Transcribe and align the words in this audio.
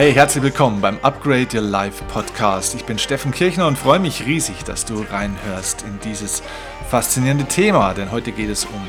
Hey, 0.00 0.14
herzlich 0.14 0.42
willkommen 0.42 0.80
beim 0.80 0.98
Upgrade 1.02 1.48
Your 1.54 1.60
Life 1.60 2.02
Podcast. 2.04 2.74
Ich 2.74 2.86
bin 2.86 2.98
Steffen 2.98 3.32
Kirchner 3.32 3.66
und 3.66 3.76
freue 3.76 3.98
mich 3.98 4.24
riesig, 4.24 4.64
dass 4.64 4.86
du 4.86 5.02
reinhörst 5.02 5.82
in 5.82 6.00
dieses 6.00 6.42
faszinierende 6.88 7.44
Thema, 7.44 7.92
denn 7.92 8.10
heute 8.10 8.32
geht 8.32 8.48
es 8.48 8.64
um 8.64 8.82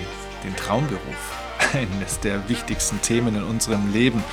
den 0.46 0.56
Traumberuf. 0.56 1.38
Eines 1.74 2.22
der 2.22 2.48
wichtigsten 2.48 3.02
Themen 3.02 3.36
in 3.36 3.44
unserem 3.44 3.92
Leben. 3.92 4.24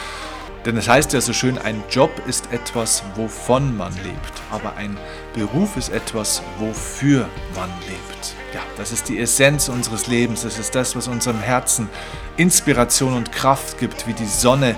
Denn 0.66 0.76
es 0.76 0.88
heißt 0.88 1.12
ja 1.14 1.20
so 1.20 1.32
schön, 1.32 1.58
ein 1.58 1.82
Job 1.90 2.12
ist 2.28 2.52
etwas, 2.52 3.02
wovon 3.16 3.76
man 3.76 3.92
lebt, 4.04 4.40
aber 4.52 4.76
ein 4.76 4.96
Beruf 5.34 5.76
ist 5.76 5.88
etwas, 5.88 6.42
wofür 6.60 7.28
man 7.56 7.70
lebt. 7.88 8.34
Ja, 8.54 8.60
das 8.76 8.92
ist 8.92 9.08
die 9.08 9.18
Essenz 9.18 9.68
unseres 9.68 10.06
Lebens, 10.06 10.42
das 10.42 10.60
ist 10.60 10.76
das, 10.76 10.94
was 10.94 11.08
unserem 11.08 11.40
Herzen 11.40 11.88
Inspiration 12.36 13.14
und 13.14 13.32
Kraft 13.32 13.78
gibt, 13.78 14.06
wie 14.06 14.12
die 14.12 14.26
Sonne, 14.26 14.76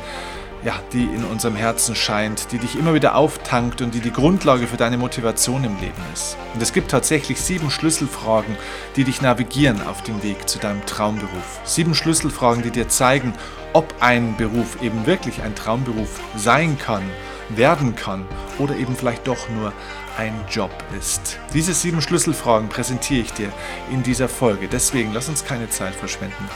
ja, 0.65 0.75
die 0.93 1.05
in 1.05 1.25
unserem 1.25 1.57
Herzen 1.57 1.95
scheint, 1.95 2.53
die 2.53 2.59
dich 2.59 2.79
immer 2.79 2.95
wieder 2.95 3.15
auftankt 3.15 3.81
und 3.81 3.95
die 3.95 4.01
die 4.01 4.13
Grundlage 4.13 4.67
für 4.67 4.77
deine 4.77 4.99
Motivation 4.99 5.65
im 5.65 5.79
Leben 5.81 6.03
ist. 6.13 6.37
Und 6.55 6.63
es 6.63 6.73
gibt 6.73 6.91
tatsächlich 6.91 7.41
sieben 7.41 7.71
Schlüsselfragen, 7.71 8.57
die 8.97 9.05
dich 9.05 9.23
navigieren 9.23 9.87
auf 9.87 10.03
dem 10.03 10.23
Weg 10.23 10.49
zu 10.49 10.59
deinem 10.59 10.85
Traumberuf. 10.87 11.61
Sieben 11.65 11.95
Schlüsselfragen, 11.95 12.63
die 12.63 12.71
dir 12.71 12.89
zeigen, 12.89 13.33
ob 13.73 13.95
ein 14.01 14.37
Beruf 14.37 14.83
eben 14.83 15.07
wirklich 15.07 15.43
ein 15.43 15.55
Traumberuf 15.55 16.21
sein 16.37 16.79
kann, 16.79 17.03
werden 17.49 17.97
kann 17.97 18.25
oder 18.59 18.77
eben 18.77 18.95
vielleicht 18.97 19.27
doch 19.27 19.49
nur 19.49 19.73
ein 20.19 20.35
Job 20.51 20.71
ist. 20.99 21.39
Diese 21.55 21.73
sieben 21.73 22.03
Schlüsselfragen 22.03 22.69
präsentiere 22.69 23.23
ich 23.23 23.33
dir 23.33 23.53
in 23.91 24.03
dieser 24.03 24.29
Folge. 24.29 24.69
Deswegen 24.69 25.13
lass 25.15 25.29
uns 25.29 25.45
keine 25.45 25.71
Zeit 25.71 25.95
verschwenden. 25.95 26.49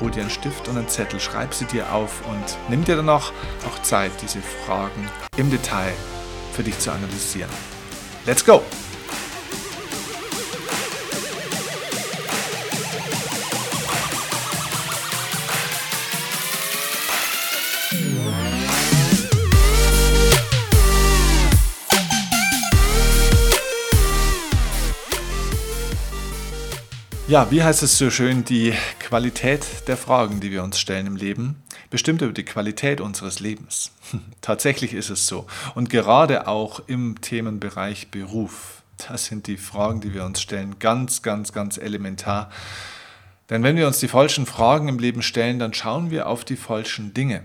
Hol 0.00 0.10
dir 0.10 0.22
einen 0.22 0.30
Stift 0.30 0.68
und 0.68 0.76
einen 0.76 0.88
Zettel, 0.88 1.20
schreib 1.20 1.54
sie 1.54 1.66
dir 1.66 1.92
auf 1.92 2.22
und 2.28 2.56
nimm 2.68 2.84
dir 2.84 2.96
danach 2.96 3.32
auch 3.66 3.82
Zeit, 3.82 4.12
diese 4.20 4.40
Fragen 4.66 5.08
im 5.36 5.50
Detail 5.50 5.92
für 6.52 6.62
dich 6.62 6.78
zu 6.78 6.92
analysieren. 6.92 7.50
Let's 8.26 8.44
go! 8.44 8.62
Ja, 27.32 27.50
wie 27.50 27.62
heißt 27.62 27.82
es 27.82 27.96
so 27.96 28.10
schön, 28.10 28.44
die 28.44 28.74
Qualität 28.98 29.64
der 29.88 29.96
Fragen, 29.96 30.40
die 30.40 30.50
wir 30.50 30.62
uns 30.62 30.78
stellen 30.78 31.06
im 31.06 31.16
Leben, 31.16 31.62
bestimmt 31.88 32.20
über 32.20 32.34
die 32.34 32.44
Qualität 32.44 33.00
unseres 33.00 33.40
Lebens. 33.40 33.90
Tatsächlich 34.42 34.92
ist 34.92 35.08
es 35.08 35.26
so. 35.26 35.46
Und 35.74 35.88
gerade 35.88 36.46
auch 36.46 36.86
im 36.88 37.22
Themenbereich 37.22 38.10
Beruf, 38.10 38.82
das 39.08 39.24
sind 39.24 39.46
die 39.46 39.56
Fragen, 39.56 40.02
die 40.02 40.12
wir 40.12 40.26
uns 40.26 40.42
stellen, 40.42 40.78
ganz, 40.78 41.22
ganz, 41.22 41.54
ganz 41.54 41.78
elementar. 41.78 42.50
Denn 43.48 43.62
wenn 43.62 43.76
wir 43.76 43.86
uns 43.86 43.98
die 43.98 44.08
falschen 44.08 44.44
Fragen 44.44 44.88
im 44.88 44.98
Leben 44.98 45.22
stellen, 45.22 45.58
dann 45.58 45.72
schauen 45.72 46.10
wir 46.10 46.26
auf 46.26 46.44
die 46.44 46.56
falschen 46.56 47.14
Dinge. 47.14 47.44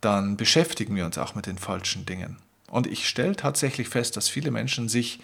Dann 0.00 0.38
beschäftigen 0.38 0.96
wir 0.96 1.04
uns 1.04 1.18
auch 1.18 1.34
mit 1.34 1.44
den 1.44 1.58
falschen 1.58 2.06
Dingen. 2.06 2.38
Und 2.70 2.86
ich 2.86 3.06
stelle 3.06 3.36
tatsächlich 3.36 3.90
fest, 3.90 4.16
dass 4.16 4.30
viele 4.30 4.50
Menschen 4.50 4.88
sich 4.88 5.20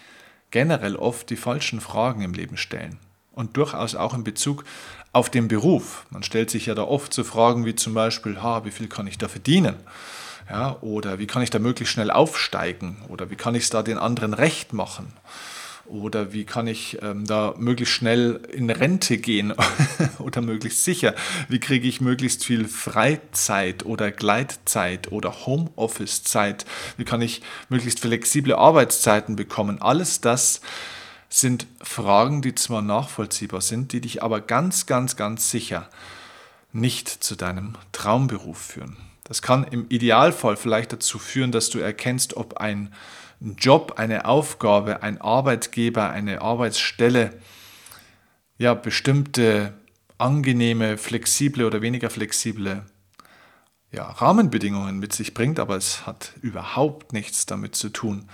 generell 0.51 0.95
oft 0.95 1.31
die 1.31 1.37
falschen 1.37 1.81
Fragen 1.81 2.21
im 2.21 2.35
Leben 2.35 2.55
stellen 2.55 2.99
und 3.31 3.57
durchaus 3.57 3.95
auch 3.95 4.13
in 4.13 4.23
Bezug 4.23 4.63
auf 5.11 5.29
den 5.29 5.47
Beruf. 5.47 6.05
Man 6.09 6.23
stellt 6.23 6.49
sich 6.49 6.67
ja 6.67 6.75
da 6.75 6.83
oft 6.83 7.13
so 7.13 7.23
Fragen 7.23 7.65
wie 7.65 7.75
zum 7.75 7.93
Beispiel, 7.93 8.41
ha, 8.41 8.65
wie 8.65 8.71
viel 8.71 8.87
kann 8.87 9.07
ich 9.07 9.17
da 9.17 9.27
verdienen? 9.27 9.75
Ja, 10.49 10.77
oder 10.81 11.19
wie 11.19 11.27
kann 11.27 11.43
ich 11.43 11.51
da 11.51 11.59
möglichst 11.59 11.93
schnell 11.93 12.09
aufsteigen? 12.09 12.97
Oder 13.07 13.29
wie 13.29 13.35
kann 13.35 13.55
ich 13.55 13.63
es 13.63 13.69
da 13.69 13.83
den 13.83 13.99
anderen 13.99 14.33
recht 14.33 14.73
machen? 14.73 15.13
Oder 15.85 16.33
wie 16.33 16.45
kann 16.45 16.67
ich 16.67 16.99
ähm, 17.01 17.25
da 17.25 17.55
möglichst 17.57 17.95
schnell 17.95 18.41
in 18.51 18.69
Rente 18.69 19.17
gehen 19.17 19.53
oder 20.19 20.41
möglichst 20.41 20.83
sicher? 20.83 21.15
Wie 21.47 21.59
kriege 21.59 21.87
ich 21.87 21.99
möglichst 21.99 22.45
viel 22.45 22.67
Freizeit 22.67 23.85
oder 23.85 24.11
Gleitzeit 24.11 25.11
oder 25.11 25.47
Homeoffice-Zeit? 25.47 26.65
Wie 26.97 27.05
kann 27.05 27.21
ich 27.21 27.41
möglichst 27.69 28.01
flexible 28.01 28.53
Arbeitszeiten 28.53 29.35
bekommen? 29.35 29.81
Alles 29.81 30.21
das 30.21 30.61
sind 31.29 31.67
Fragen, 31.81 32.41
die 32.41 32.55
zwar 32.55 32.81
nachvollziehbar 32.81 33.61
sind, 33.61 33.93
die 33.93 34.01
dich 34.01 34.23
aber 34.23 34.41
ganz, 34.41 34.87
ganz, 34.87 35.15
ganz 35.15 35.51
sicher 35.51 35.87
nicht 36.73 37.07
zu 37.07 37.35
deinem 37.35 37.75
Traumberuf 37.91 38.57
führen. 38.57 38.97
Das 39.23 39.43
kann 39.43 39.63
im 39.63 39.85
Idealfall 39.89 40.57
vielleicht 40.57 40.91
dazu 40.91 41.19
führen, 41.19 41.51
dass 41.51 41.69
du 41.69 41.77
erkennst, 41.77 42.35
ob 42.35 42.57
ein 42.57 42.91
Job, 43.39 43.93
eine 43.97 44.25
Aufgabe, 44.25 45.03
ein 45.03 45.21
Arbeitgeber, 45.21 46.09
eine 46.09 46.41
Arbeitsstelle 46.41 47.39
ja 48.57 48.73
bestimmte 48.73 49.73
angenehme, 50.17 50.97
flexible 50.97 51.65
oder 51.65 51.81
weniger 51.81 52.09
flexible 52.09 52.85
ja, 53.91 54.03
Rahmenbedingungen 54.03 54.99
mit 54.99 55.13
sich 55.13 55.33
bringt, 55.33 55.59
aber 55.59 55.77
es 55.77 56.05
hat 56.05 56.33
überhaupt 56.41 57.13
nichts 57.13 57.45
damit 57.45 57.75
zu 57.75 57.89
tun, 57.89 58.29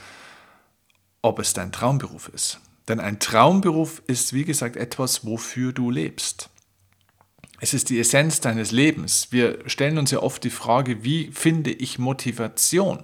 ob 1.21 1.39
es 1.39 1.53
dein 1.53 1.71
Traumberuf 1.71 2.29
ist. 2.29 2.59
Denn 2.87 2.99
ein 2.99 3.19
Traumberuf 3.19 4.01
ist, 4.07 4.33
wie 4.33 4.45
gesagt, 4.45 4.75
etwas, 4.75 5.25
wofür 5.25 5.73
du 5.73 5.89
lebst. 5.89 6.49
Es 7.59 7.73
ist 7.73 7.89
die 7.89 7.99
Essenz 7.99 8.41
deines 8.41 8.71
Lebens. 8.71 9.29
Wir 9.31 9.59
stellen 9.65 9.97
uns 9.97 10.11
ja 10.11 10.19
oft 10.19 10.43
die 10.43 10.49
Frage, 10.49 11.03
wie 11.03 11.31
finde 11.31 11.71
ich 11.71 11.97
Motivation? 11.97 13.03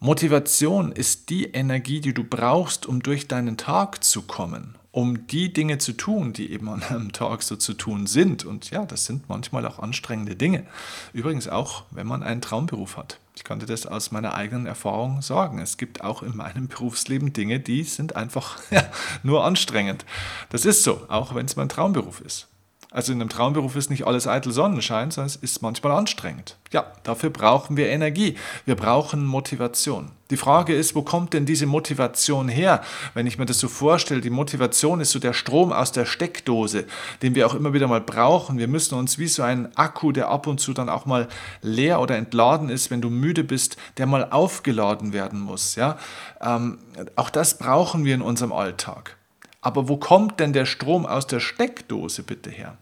Motivation 0.00 0.92
ist 0.92 1.30
die 1.30 1.44
Energie, 1.44 2.00
die 2.00 2.14
du 2.14 2.24
brauchst, 2.24 2.86
um 2.86 3.02
durch 3.02 3.28
deinen 3.28 3.56
Tag 3.56 4.02
zu 4.02 4.22
kommen 4.22 4.76
um 4.92 5.26
die 5.28 5.52
Dinge 5.52 5.78
zu 5.78 5.92
tun, 5.92 6.32
die 6.32 6.50
eben 6.50 6.68
an 6.68 6.82
einem 6.82 7.12
Tag 7.12 7.42
so 7.42 7.56
zu 7.56 7.74
tun 7.74 8.06
sind. 8.06 8.44
Und 8.44 8.70
ja, 8.70 8.84
das 8.84 9.06
sind 9.06 9.28
manchmal 9.28 9.66
auch 9.66 9.78
anstrengende 9.78 10.36
Dinge. 10.36 10.66
Übrigens 11.12 11.48
auch, 11.48 11.84
wenn 11.90 12.06
man 12.06 12.22
einen 12.22 12.40
Traumberuf 12.40 12.96
hat. 12.96 13.18
Ich 13.40 13.44
konnte 13.44 13.64
das 13.64 13.86
aus 13.86 14.10
meiner 14.10 14.34
eigenen 14.34 14.66
Erfahrung 14.66 15.22
sagen. 15.22 15.60
Es 15.60 15.78
gibt 15.78 16.04
auch 16.04 16.22
in 16.22 16.36
meinem 16.36 16.68
Berufsleben 16.68 17.32
Dinge, 17.32 17.58
die 17.58 17.84
sind 17.84 18.14
einfach 18.14 18.58
nur 19.22 19.46
anstrengend. 19.46 20.04
Das 20.50 20.66
ist 20.66 20.82
so, 20.82 21.06
auch 21.08 21.34
wenn 21.34 21.46
es 21.46 21.56
mein 21.56 21.70
Traumberuf 21.70 22.20
ist. 22.20 22.49
Also 22.92 23.12
in 23.12 23.20
einem 23.20 23.28
Traumberuf 23.28 23.76
ist 23.76 23.88
nicht 23.88 24.06
alles 24.06 24.26
eitel 24.26 24.50
Sonnenschein, 24.52 25.12
sondern 25.12 25.28
es 25.28 25.36
ist 25.36 25.62
manchmal 25.62 25.92
anstrengend. 25.92 26.56
Ja, 26.72 26.86
dafür 27.04 27.30
brauchen 27.30 27.76
wir 27.76 27.88
Energie. 27.88 28.36
Wir 28.64 28.74
brauchen 28.74 29.24
Motivation. 29.24 30.10
Die 30.30 30.36
Frage 30.36 30.74
ist, 30.74 30.96
wo 30.96 31.02
kommt 31.02 31.32
denn 31.32 31.46
diese 31.46 31.66
Motivation 31.66 32.48
her? 32.48 32.82
Wenn 33.14 33.28
ich 33.28 33.38
mir 33.38 33.46
das 33.46 33.60
so 33.60 33.68
vorstelle, 33.68 34.20
die 34.20 34.30
Motivation 34.30 35.00
ist 35.00 35.10
so 35.10 35.20
der 35.20 35.32
Strom 35.32 35.72
aus 35.72 35.92
der 35.92 36.04
Steckdose, 36.04 36.84
den 37.22 37.36
wir 37.36 37.46
auch 37.46 37.54
immer 37.54 37.72
wieder 37.72 37.86
mal 37.86 38.00
brauchen. 38.00 38.58
Wir 38.58 38.68
müssen 38.68 38.96
uns 38.96 39.18
wie 39.18 39.28
so 39.28 39.42
ein 39.42 39.76
Akku, 39.76 40.10
der 40.10 40.28
ab 40.28 40.48
und 40.48 40.58
zu 40.58 40.72
dann 40.72 40.88
auch 40.88 41.06
mal 41.06 41.28
leer 41.62 42.00
oder 42.00 42.16
entladen 42.16 42.70
ist, 42.70 42.90
wenn 42.90 43.00
du 43.00 43.10
müde 43.10 43.44
bist, 43.44 43.76
der 43.98 44.06
mal 44.06 44.30
aufgeladen 44.30 45.12
werden 45.12 45.40
muss. 45.40 45.76
Ja, 45.76 45.96
ähm, 46.40 46.78
auch 47.14 47.30
das 47.30 47.58
brauchen 47.58 48.04
wir 48.04 48.14
in 48.14 48.22
unserem 48.22 48.52
Alltag. 48.52 49.16
Aber 49.60 49.88
wo 49.88 49.96
kommt 49.96 50.40
denn 50.40 50.52
der 50.52 50.66
Strom 50.66 51.06
aus 51.06 51.26
der 51.26 51.40
Steckdose 51.40 52.22
bitte 52.22 52.50
her? 52.50 52.78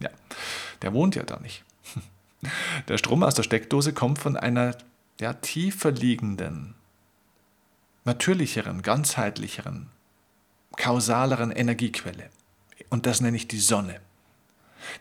Ja, 0.00 0.10
der 0.82 0.92
wohnt 0.92 1.16
ja 1.16 1.22
da 1.22 1.38
nicht. 1.40 1.64
Der 2.88 2.98
Strom 2.98 3.22
aus 3.22 3.34
der 3.34 3.42
Steckdose 3.42 3.94
kommt 3.94 4.18
von 4.18 4.36
einer 4.36 4.76
ja, 5.18 5.32
tiefer 5.32 5.90
liegenden, 5.92 6.74
natürlicheren, 8.04 8.82
ganzheitlicheren, 8.82 9.88
kausaleren 10.76 11.50
Energiequelle. 11.50 12.28
Und 12.90 13.06
das 13.06 13.22
nenne 13.22 13.36
ich 13.36 13.48
die 13.48 13.60
Sonne. 13.60 14.00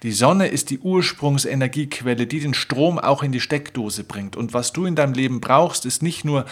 Die 0.04 0.14
Sonne 0.14 0.48
ist 0.48 0.70
die 0.70 0.80
Ursprungsenergiequelle, 0.80 2.28
die 2.28 2.40
den 2.40 2.54
Strom 2.54 2.98
auch 2.98 3.24
in 3.24 3.32
die 3.32 3.42
Steckdose 3.42 4.06
bringt. 4.06 4.36
Und 4.36 4.54
was 4.54 4.72
du 4.72 4.86
in 4.86 4.96
deinem 4.96 5.14
Leben 5.14 5.42
brauchst, 5.42 5.86
ist 5.86 6.02
nicht 6.02 6.24
nur 6.24 6.46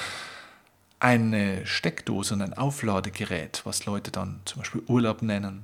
eine 1.01 1.65
Steckdose 1.65 2.35
und 2.35 2.43
ein 2.43 2.53
Aufladegerät, 2.53 3.61
was 3.63 3.85
Leute 3.85 4.11
dann 4.11 4.39
zum 4.45 4.59
Beispiel 4.59 4.83
Urlaub 4.87 5.23
nennen 5.23 5.63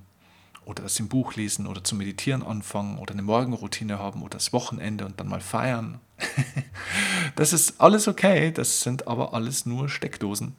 oder 0.66 0.84
das 0.84 1.00
im 1.00 1.08
Buch 1.08 1.36
lesen 1.36 1.68
oder 1.68 1.84
zum 1.84 2.00
Meditieren 2.00 2.44
anfangen 2.44 2.98
oder 2.98 3.14
eine 3.14 3.22
Morgenroutine 3.22 4.00
haben 4.00 4.24
oder 4.24 4.38
das 4.38 4.52
Wochenende 4.52 5.06
und 5.06 5.20
dann 5.20 5.28
mal 5.28 5.40
feiern. 5.40 6.00
das 7.36 7.54
ist 7.54 7.80
alles 7.80 8.08
okay, 8.08 8.52
das 8.52 8.82
sind 8.82 9.08
aber 9.08 9.36
alles 9.36 9.68
nur 9.68 9.90
Steckdosen. 9.90 10.56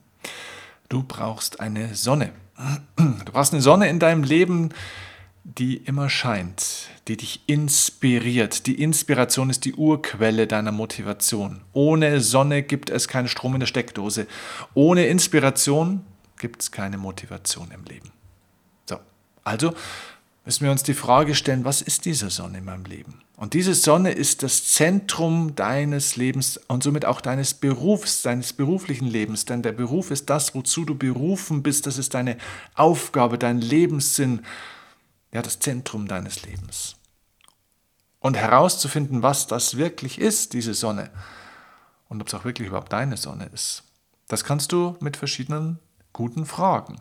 Du 0.87 1.03
brauchst 1.03 1.59
eine 1.59 1.93
Sonne. 1.93 2.31
Du 2.95 3.31
brauchst 3.31 3.53
eine 3.53 3.61
Sonne 3.61 3.89
in 3.89 3.99
deinem 3.99 4.23
Leben, 4.23 4.69
die 5.43 5.77
immer 5.77 6.09
scheint, 6.09 6.89
die 7.07 7.17
dich 7.17 7.41
inspiriert. 7.47 8.67
Die 8.67 8.81
Inspiration 8.81 9.49
ist 9.49 9.65
die 9.65 9.73
Urquelle 9.73 10.47
deiner 10.47 10.71
Motivation. 10.71 11.61
Ohne 11.73 12.21
Sonne 12.21 12.63
gibt 12.63 12.89
es 12.89 13.07
keinen 13.07 13.27
Strom 13.27 13.55
in 13.55 13.59
der 13.61 13.67
Steckdose. 13.67 14.27
Ohne 14.73 15.07
Inspiration 15.07 16.05
gibt 16.37 16.61
es 16.61 16.71
keine 16.71 16.97
Motivation 16.97 17.71
im 17.71 17.83
Leben. 17.85 18.11
So, 18.85 18.99
also 19.43 19.73
müssen 20.45 20.63
wir 20.65 20.71
uns 20.71 20.83
die 20.83 20.93
Frage 20.93 21.35
stellen, 21.35 21.65
was 21.65 21.81
ist 21.81 22.05
diese 22.05 22.29
Sonne 22.29 22.59
in 22.59 22.65
meinem 22.65 22.85
Leben? 22.85 23.21
Und 23.37 23.53
diese 23.53 23.73
Sonne 23.73 24.11
ist 24.11 24.43
das 24.43 24.65
Zentrum 24.65 25.55
deines 25.55 26.17
Lebens 26.17 26.59
und 26.67 26.83
somit 26.83 27.05
auch 27.05 27.21
deines 27.21 27.53
Berufs, 27.53 28.21
deines 28.21 28.51
beruflichen 28.51 29.07
Lebens. 29.07 29.45
Denn 29.45 29.61
der 29.61 29.71
Beruf 29.71 30.11
ist 30.11 30.29
das, 30.29 30.53
wozu 30.53 30.83
du 30.83 30.93
berufen 30.95 31.63
bist. 31.63 31.87
Das 31.87 31.97
ist 31.97 32.13
deine 32.13 32.37
Aufgabe, 32.75 33.37
dein 33.37 33.61
Lebenssinn, 33.61 34.41
ja, 35.31 35.41
das 35.41 35.59
Zentrum 35.59 36.07
deines 36.07 36.43
Lebens. 36.43 36.95
Und 38.19 38.35
herauszufinden, 38.35 39.23
was 39.23 39.47
das 39.47 39.77
wirklich 39.77 40.19
ist, 40.19 40.53
diese 40.53 40.73
Sonne, 40.73 41.09
und 42.09 42.21
ob 42.21 42.27
es 42.27 42.33
auch 42.33 42.43
wirklich 42.43 42.67
überhaupt 42.67 42.91
deine 42.91 43.17
Sonne 43.17 43.49
ist, 43.53 43.83
das 44.27 44.43
kannst 44.43 44.71
du 44.71 44.97
mit 44.99 45.17
verschiedenen 45.17 45.79
guten 46.11 46.45
Fragen. 46.45 46.99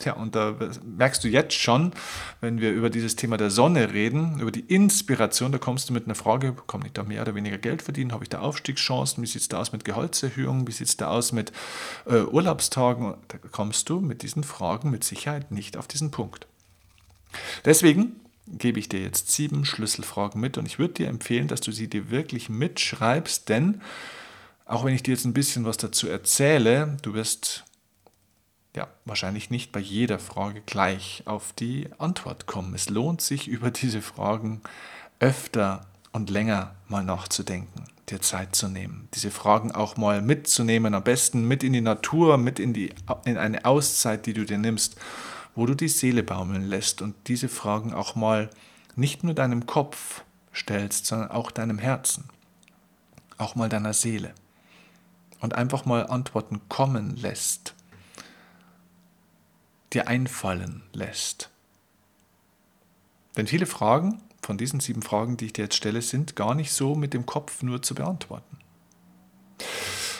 Tja, 0.00 0.14
und 0.14 0.34
da 0.34 0.56
merkst 0.82 1.22
du 1.22 1.28
jetzt 1.28 1.54
schon, 1.54 1.92
wenn 2.40 2.58
wir 2.60 2.72
über 2.72 2.88
dieses 2.88 3.16
Thema 3.16 3.36
der 3.36 3.50
Sonne 3.50 3.92
reden, 3.92 4.40
über 4.40 4.50
die 4.50 4.60
Inspiration, 4.60 5.52
da 5.52 5.58
kommst 5.58 5.90
du 5.90 5.92
mit 5.92 6.06
einer 6.06 6.14
Frage, 6.14 6.56
kann 6.66 6.82
ich 6.86 6.92
da 6.92 7.02
mehr 7.02 7.20
oder 7.20 7.34
weniger 7.34 7.58
Geld 7.58 7.82
verdienen? 7.82 8.12
Habe 8.12 8.24
ich 8.24 8.30
da 8.30 8.40
Aufstiegschancen? 8.40 9.22
Wie 9.22 9.26
sieht 9.26 9.42
es 9.42 9.48
da 9.48 9.60
aus 9.60 9.72
mit 9.72 9.84
Gehaltserhöhungen? 9.84 10.66
Wie 10.66 10.72
sieht 10.72 10.88
es 10.88 10.96
da 10.96 11.08
aus 11.08 11.32
mit 11.32 11.52
äh, 12.06 12.22
Urlaubstagen? 12.22 13.14
Da 13.28 13.36
kommst 13.52 13.90
du 13.90 14.00
mit 14.00 14.22
diesen 14.22 14.42
Fragen 14.42 14.90
mit 14.90 15.04
Sicherheit 15.04 15.50
nicht 15.50 15.76
auf 15.76 15.86
diesen 15.86 16.10
Punkt. 16.10 16.46
Deswegen 17.64 18.16
gebe 18.46 18.78
ich 18.78 18.88
dir 18.88 19.00
jetzt 19.00 19.30
sieben 19.30 19.64
Schlüsselfragen 19.64 20.40
mit 20.40 20.58
und 20.58 20.66
ich 20.66 20.78
würde 20.78 20.94
dir 20.94 21.08
empfehlen, 21.08 21.48
dass 21.48 21.60
du 21.60 21.72
sie 21.72 21.88
dir 21.88 22.10
wirklich 22.10 22.48
mitschreibst, 22.48 23.48
denn 23.48 23.80
auch 24.64 24.84
wenn 24.84 24.94
ich 24.94 25.02
dir 25.02 25.12
jetzt 25.12 25.24
ein 25.24 25.34
bisschen 25.34 25.64
was 25.64 25.76
dazu 25.76 26.08
erzähle, 26.08 26.96
du 27.02 27.14
wirst 27.14 27.64
ja, 28.76 28.88
wahrscheinlich 29.04 29.50
nicht 29.50 29.72
bei 29.72 29.80
jeder 29.80 30.18
Frage 30.18 30.62
gleich 30.64 31.22
auf 31.26 31.52
die 31.52 31.88
Antwort 31.98 32.46
kommen. 32.46 32.74
Es 32.74 32.88
lohnt 32.88 33.20
sich, 33.20 33.48
über 33.48 33.70
diese 33.70 34.00
Fragen 34.00 34.60
öfter 35.18 35.86
und 36.12 36.30
länger 36.30 36.74
mal 36.88 37.04
nachzudenken, 37.04 37.84
dir 38.08 38.20
Zeit 38.20 38.54
zu 38.54 38.68
nehmen, 38.68 39.08
diese 39.14 39.30
Fragen 39.30 39.72
auch 39.72 39.96
mal 39.96 40.22
mitzunehmen, 40.22 40.94
am 40.94 41.02
besten 41.02 41.46
mit 41.46 41.62
in 41.62 41.72
die 41.72 41.80
Natur, 41.80 42.36
mit 42.38 42.58
in, 42.58 42.72
die, 42.72 42.92
in 43.24 43.38
eine 43.38 43.64
Auszeit, 43.64 44.26
die 44.26 44.34
du 44.34 44.44
dir 44.44 44.58
nimmst, 44.58 44.96
wo 45.54 45.66
du 45.66 45.74
die 45.74 45.88
Seele 45.88 46.22
baumeln 46.22 46.64
lässt 46.64 47.02
und 47.02 47.14
diese 47.28 47.48
Fragen 47.48 47.92
auch 47.92 48.14
mal 48.14 48.50
nicht 48.96 49.24
nur 49.24 49.34
deinem 49.34 49.66
Kopf 49.66 50.24
stellst, 50.54 51.06
sondern 51.06 51.30
auch 51.30 51.50
deinem 51.50 51.78
Herzen, 51.78 52.24
auch 53.38 53.54
mal 53.54 53.68
deiner 53.68 53.92
Seele 53.92 54.34
und 55.40 55.54
einfach 55.54 55.84
mal 55.84 56.06
Antworten 56.06 56.60
kommen 56.68 57.16
lässt 57.16 57.74
dir 59.92 60.08
einfallen 60.08 60.82
lässt. 60.92 61.50
Denn 63.36 63.46
viele 63.46 63.66
Fragen 63.66 64.22
von 64.42 64.58
diesen 64.58 64.80
sieben 64.80 65.02
Fragen, 65.02 65.36
die 65.36 65.46
ich 65.46 65.52
dir 65.52 65.62
jetzt 65.62 65.76
stelle, 65.76 66.02
sind 66.02 66.36
gar 66.36 66.54
nicht 66.54 66.72
so 66.72 66.94
mit 66.94 67.14
dem 67.14 67.26
Kopf 67.26 67.62
nur 67.62 67.82
zu 67.82 67.94
beantworten. 67.94 68.58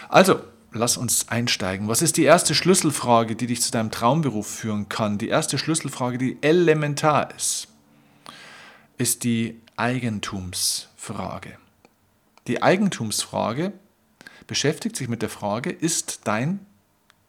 Also, 0.08 0.42
lass 0.72 0.96
uns 0.96 1.28
einsteigen. 1.28 1.88
Was 1.88 2.02
ist 2.02 2.16
die 2.16 2.24
erste 2.24 2.54
Schlüsselfrage, 2.54 3.36
die 3.36 3.46
dich 3.46 3.62
zu 3.62 3.70
deinem 3.70 3.90
Traumberuf 3.90 4.46
führen 4.46 4.88
kann? 4.88 5.18
Die 5.18 5.28
erste 5.28 5.58
Schlüsselfrage, 5.58 6.18
die 6.18 6.38
elementar 6.42 7.34
ist, 7.34 7.68
ist 8.98 9.24
die 9.24 9.60
Eigentumsfrage. 9.76 11.58
Die 12.46 12.62
Eigentumsfrage 12.62 13.72
beschäftigt 14.46 14.96
sich 14.96 15.08
mit 15.08 15.22
der 15.22 15.28
Frage, 15.28 15.70
ist 15.70 16.22
dein 16.24 16.66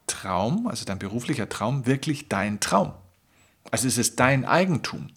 Traum, 0.07 0.67
also 0.67 0.85
dein 0.85 0.99
beruflicher 0.99 1.47
Traum, 1.47 1.85
wirklich 1.85 2.27
dein 2.27 2.59
Traum? 2.59 2.93
Also 3.69 3.87
ist 3.87 3.97
es 3.97 4.15
dein 4.15 4.45
Eigentum? 4.45 5.07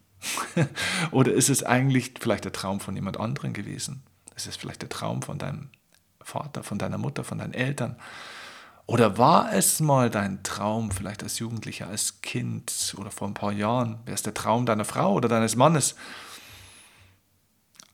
Oder 1.11 1.33
ist 1.33 1.49
es 1.49 1.63
eigentlich 1.63 2.15
vielleicht 2.21 2.45
der 2.45 2.53
Traum 2.53 2.81
von 2.81 2.95
jemand 2.95 3.19
anderem 3.19 3.53
gewesen? 3.53 4.03
Ist 4.37 4.47
es 4.47 4.57
vielleicht 4.57 4.83
der 4.83 4.89
Traum 4.89 5.23
von 5.23 5.39
deinem 5.39 5.71
Vater, 6.25 6.63
von 6.63 6.79
deiner 6.79 6.99
Mutter, 6.99 7.25
von 7.25 7.39
deinen 7.39 7.55
Eltern? 7.55 7.97
Oder 8.87 9.17
war 9.17 9.53
es 9.53 9.81
mal 9.81 10.11
dein 10.11 10.43
Traum, 10.43 10.91
vielleicht 10.91 11.23
als 11.23 11.39
Jugendlicher, 11.39 11.89
als 11.89 12.21
Kind 12.21 12.95
oder 12.99 13.11
vor 13.11 13.29
ein 13.29 13.35
paar 13.35 13.53
Jahren? 13.53 13.99
Wäre 14.05 14.15
es 14.15 14.23
der 14.23 14.35
Traum 14.35 14.67
deiner 14.67 14.85
Frau 14.85 15.15
oder 15.15 15.29
deines 15.29 15.57
Mannes? 15.57 15.95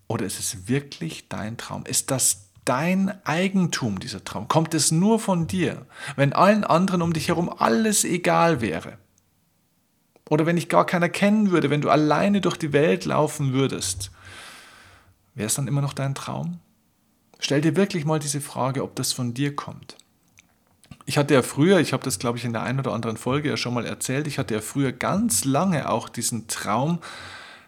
Oder 0.08 0.26
ist 0.26 0.40
es 0.40 0.66
wirklich 0.66 1.28
dein 1.28 1.56
Traum? 1.56 1.84
Ist 1.86 2.10
das 2.10 2.48
dein 2.64 3.24
Eigentum, 3.24 4.00
dieser 4.00 4.24
Traum? 4.24 4.48
Kommt 4.48 4.74
es 4.74 4.90
nur 4.90 5.20
von 5.20 5.46
dir, 5.46 5.86
wenn 6.16 6.32
allen 6.32 6.64
anderen 6.64 7.02
um 7.02 7.12
dich 7.12 7.28
herum 7.28 7.48
alles 7.48 8.04
egal 8.04 8.60
wäre? 8.60 8.98
Oder 10.28 10.46
wenn 10.46 10.56
dich 10.56 10.68
gar 10.68 10.86
keiner 10.86 11.08
kennen 11.08 11.50
würde, 11.50 11.70
wenn 11.70 11.80
du 11.80 11.90
alleine 11.90 12.40
durch 12.40 12.56
die 12.56 12.72
Welt 12.72 13.04
laufen 13.04 13.52
würdest, 13.52 14.10
wäre 15.34 15.46
es 15.46 15.54
dann 15.54 15.68
immer 15.68 15.80
noch 15.80 15.92
dein 15.92 16.14
Traum? 16.14 16.60
Stell 17.40 17.60
dir 17.60 17.76
wirklich 17.76 18.04
mal 18.04 18.19
diese 18.19 18.40
Frage, 18.40 18.82
ob 18.82 18.94
das 18.94 19.12
von 19.12 19.34
dir 19.34 19.56
kommt. 19.56 19.96
Ich 21.06 21.19
hatte 21.19 21.34
ja 21.34 21.42
früher, 21.42 21.81
ich 21.81 21.92
habe 21.92 22.04
das 22.04 22.19
glaube 22.19 22.38
ich 22.38 22.44
in 22.44 22.52
der 22.52 22.62
einen 22.62 22.78
oder 22.78 22.92
anderen 22.92 23.16
Folge 23.16 23.48
ja 23.48 23.56
schon 23.56 23.75
mal 23.75 23.87
erzählt, 23.87 24.26
ich 24.26 24.38
hatte 24.38 24.54
ja 24.54 24.60
früher 24.60 24.92
ganz 24.92 25.44
lange 25.44 25.88
auch 25.88 26.08
diesen 26.08 26.46
Traum, 26.46 27.00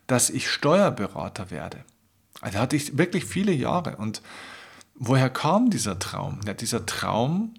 dass 0.06 0.30
ich 0.30 0.50
Steuerberater 0.50 1.50
werde. 1.50 1.78
Also 2.40 2.58
hatte 2.58 2.76
ich 2.76 2.98
wirklich 2.98 3.24
viele 3.24 3.52
Jahre 3.52 3.96
und 3.96 4.22
Woher 5.04 5.30
kam 5.30 5.68
dieser 5.68 5.98
Traum? 5.98 6.38
Ja, 6.46 6.54
dieser 6.54 6.86
Traum 6.86 7.54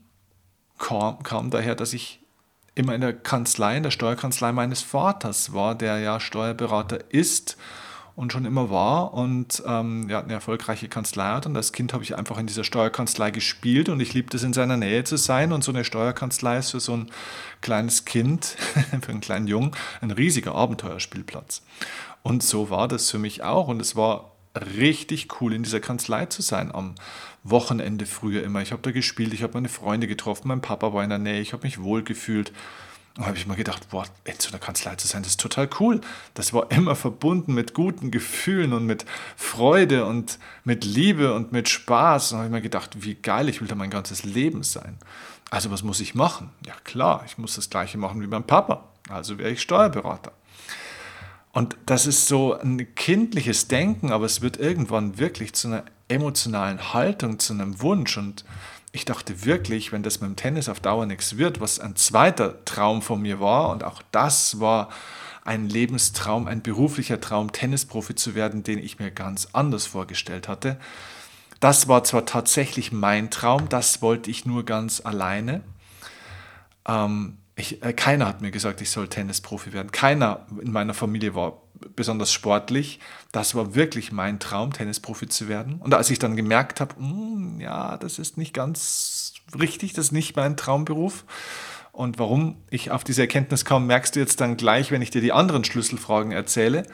kam, 0.78 1.24
kam 1.24 1.50
daher, 1.50 1.76
dass 1.76 1.92
ich 1.92 2.22
immer 2.74 2.96
in 2.96 3.02
der 3.02 3.14
Kanzlei, 3.14 3.76
in 3.76 3.84
der 3.84 3.92
Steuerkanzlei 3.92 4.54
meines 4.54 4.82
Vaters 4.82 5.54
war, 5.54 5.76
der 5.76 6.00
ja 6.00 6.22
Steuerberater 6.22 7.12
ist 7.12 7.58
und 8.16 8.32
schon 8.32 8.46
immer 8.46 8.70
war 8.70 9.14
und 9.14 9.64
ähm, 9.66 10.08
ja, 10.08 10.22
eine 10.22 10.34
erfolgreiche 10.34 10.88
Kanzlei 10.88 11.26
hat. 11.26 11.46
Und 11.48 11.58
als 11.58 11.72
Kind 11.72 11.94
habe 11.94 12.04
ich 12.04 12.16
einfach 12.16 12.38
in 12.38 12.46
dieser 12.46 12.64
Steuerkanzlei 12.64 13.32
gespielt 13.32 13.90
und 13.90 14.00
ich 14.00 14.14
liebte 14.14 14.38
es, 14.38 14.44
in 14.44 14.54
seiner 14.54 14.78
Nähe 14.78 15.04
zu 15.04 15.18
sein. 15.18 15.52
Und 15.52 15.64
so 15.64 15.72
eine 15.72 15.84
Steuerkanzlei 15.84 16.60
ist 16.60 16.72
für 16.72 16.80
so 16.80 16.96
ein 16.96 17.12
kleines 17.62 18.06
Kind, 18.06 18.46
für 19.02 19.10
einen 19.10 19.22
kleinen 19.22 19.48
Jungen, 19.48 19.72
ein 20.02 20.12
riesiger 20.12 20.54
Abenteuerspielplatz. 20.54 21.64
Und 22.22 22.44
so 22.44 22.70
war 22.70 22.88
das 22.88 23.10
für 23.10 23.20
mich 23.20 23.44
auch. 23.44 23.68
Und 23.68 23.82
es 23.82 23.96
war 23.96 24.32
richtig 24.56 25.42
cool, 25.42 25.54
in 25.54 25.64
dieser 25.64 25.80
Kanzlei 25.80 26.28
zu 26.28 26.44
sein 26.44 26.74
am 26.74 26.94
Wochenende 27.44 28.06
früher 28.06 28.44
immer. 28.44 28.62
Ich 28.62 28.72
habe 28.72 28.84
da 28.84 28.92
gespielt, 28.92 29.34
ich 29.34 29.42
habe 29.42 29.54
meine 29.56 29.70
Freunde 29.70 30.08
getroffen, 30.08 30.48
mein 30.48 30.62
Papa 30.62 30.94
war 30.94 31.04
in 31.04 31.10
der 31.10 31.20
Nähe, 31.20 31.42
ich 31.42 31.54
habe 31.54 31.66
mich 31.66 31.82
wohl 31.82 32.04
gefühlt. 32.04 32.54
Da 33.16 33.28
habe 33.28 33.38
ich 33.38 33.46
mir 33.46 33.56
gedacht, 33.56 33.90
boah, 33.90 34.06
in 34.24 34.34
so 34.40 34.50
einer 34.50 34.58
Kanzlei 34.58 34.96
zu 34.96 35.08
sein, 35.08 35.22
das 35.22 35.34
ist 35.34 35.40
total 35.40 35.70
cool. 35.80 36.02
Das 36.34 36.52
war 36.52 36.72
immer 36.72 36.96
verbunden 36.96 37.54
mit 37.54 37.76
guten 37.76 38.10
Gefühlen 38.10 38.74
und 38.74 38.88
mit 38.88 39.06
Freude 39.36 40.06
und 40.06 40.40
mit 40.64 40.84
Liebe 40.84 41.36
und 41.36 41.52
mit 41.52 41.70
Spaß. 41.70 42.32
Und 42.32 42.38
habe 42.40 42.48
ich 42.48 42.54
mir 42.54 42.62
gedacht, 42.62 43.04
wie 43.04 43.14
geil, 43.14 43.50
ich 43.50 43.62
will 43.62 43.68
da 43.68 43.76
mein 43.76 43.92
ganzes 43.92 44.24
Leben 44.24 44.64
sein. 44.64 44.98
Also 45.52 45.70
was 45.70 45.84
muss 45.84 46.00
ich 46.00 46.16
machen? 46.16 46.50
Ja 46.66 46.74
klar, 46.84 47.24
ich 47.28 47.38
muss 47.38 47.54
das 47.54 47.70
gleiche 47.70 48.00
machen 48.00 48.20
wie 48.22 48.28
mein 48.28 48.48
Papa. 48.48 48.90
Also 49.10 49.38
wäre 49.38 49.52
ich 49.52 49.62
Steuerberater. 49.62 50.32
Und 51.52 51.78
das 51.86 52.08
ist 52.08 52.28
so 52.28 52.60
ein 52.60 52.96
kindliches 52.96 53.68
Denken, 53.68 54.12
aber 54.12 54.26
es 54.26 54.42
wird 54.42 54.58
irgendwann 54.58 55.20
wirklich 55.20 55.54
zu 55.54 55.68
einer 55.68 55.84
emotionalen 56.08 56.94
Haltung, 56.96 57.38
zu 57.38 57.54
einem 57.54 57.80
Wunsch. 57.80 58.18
Und 58.18 58.44
ich 58.96 59.06
dachte 59.06 59.44
wirklich, 59.44 59.92
wenn 59.92 60.04
das 60.04 60.22
mit 60.22 60.30
dem 60.30 60.36
Tennis 60.36 60.70
auf 60.70 60.80
Dauer 60.80 61.08
nichts 61.08 61.38
wird, 61.38 61.60
was 61.60 61.80
ein 61.80 61.96
zweiter 61.96 62.64
Traum 62.64 63.02
von 63.02 63.20
mir 63.20 63.40
war, 63.40 63.70
und 63.72 63.84
auch 63.84 64.04
das 64.12 64.60
war 64.60 64.90
ein 65.44 65.68
Lebenstraum, 65.68 66.48
ein 66.48 66.62
beruflicher 66.62 67.20
Traum, 67.20 67.52
Tennisprofi 67.52 68.14
zu 68.14 68.36
werden, 68.36 68.62
den 68.62 68.78
ich 68.78 69.00
mir 69.00 69.10
ganz 69.10 69.50
anders 69.52 69.88
vorgestellt 69.88 70.48
hatte. 70.48 70.78
Das 71.60 71.88
war 71.88 72.04
zwar 72.04 72.28
tatsächlich 72.28 72.92
mein 72.92 73.32
Traum, 73.32 73.68
das 73.68 74.04
wollte 74.04 74.30
ich 74.30 74.46
nur 74.46 74.64
ganz 74.64 75.02
alleine. 75.04 75.62
Ähm, 76.88 77.40
ich, 77.56 77.82
äh, 77.82 77.94
keiner 77.94 78.28
hat 78.28 78.42
mir 78.42 78.52
gesagt, 78.52 78.80
ich 78.80 78.92
soll 78.92 79.08
Tennisprofi 79.08 79.74
werden. 79.74 79.92
Keiner 79.92 80.46
in 80.62 80.72
meiner 80.72 80.94
Familie 80.94 81.34
war 81.34 81.63
besonders 81.96 82.32
sportlich. 82.32 83.00
Das 83.32 83.56
war 83.56 83.76
wirklich 83.76 84.12
mein 84.12 84.40
Traum, 84.40 84.74
Tennisprofi 84.74 85.28
zu 85.28 85.48
werden. 85.48 85.80
Und 85.82 85.94
als 85.94 86.10
ich 86.10 86.20
dann 86.20 86.36
gemerkt 86.36 86.82
habe, 86.82 86.96
hm, 86.96 87.60
ja, 87.60 87.98
das 87.98 88.20
ist 88.20 88.38
nicht 88.38 88.54
ganz 88.54 89.34
richtig, 89.60 89.94
das 89.94 90.06
ist 90.06 90.12
nicht 90.12 90.36
mein 90.36 90.58
Traumberuf. 90.58 91.26
Und 91.92 92.18
warum 92.18 92.58
ich 92.70 92.92
auf 92.92 93.04
diese 93.04 93.22
Erkenntnis 93.22 93.66
kam, 93.66 93.86
merkst 93.86 94.16
du 94.16 94.20
jetzt 94.20 94.42
dann 94.42 94.58
gleich, 94.58 94.92
wenn 94.92 95.02
ich 95.02 95.12
dir 95.12 95.22
die 95.22 95.32
anderen 95.32 95.64
Schlüsselfragen 95.64 96.32
erzähle. 96.32 96.88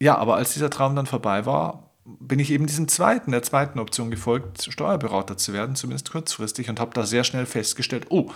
Ja, 0.00 0.16
aber 0.16 0.36
als 0.36 0.52
dieser 0.54 0.70
Traum 0.70 0.96
dann 0.96 1.06
vorbei 1.06 1.46
war, 1.46 1.90
bin 2.04 2.38
ich 2.38 2.50
eben 2.50 2.66
diesem 2.66 2.88
zweiten, 2.88 3.30
der 3.30 3.42
zweiten 3.42 3.78
Option 3.78 4.10
gefolgt, 4.10 4.62
Steuerberater 4.70 5.36
zu 5.36 5.52
werden, 5.52 5.76
zumindest 5.76 6.10
kurzfristig, 6.10 6.68
und 6.68 6.80
habe 6.80 6.94
da 6.94 7.04
sehr 7.04 7.24
schnell 7.24 7.46
festgestellt, 7.46 8.06
oh, 8.10 8.32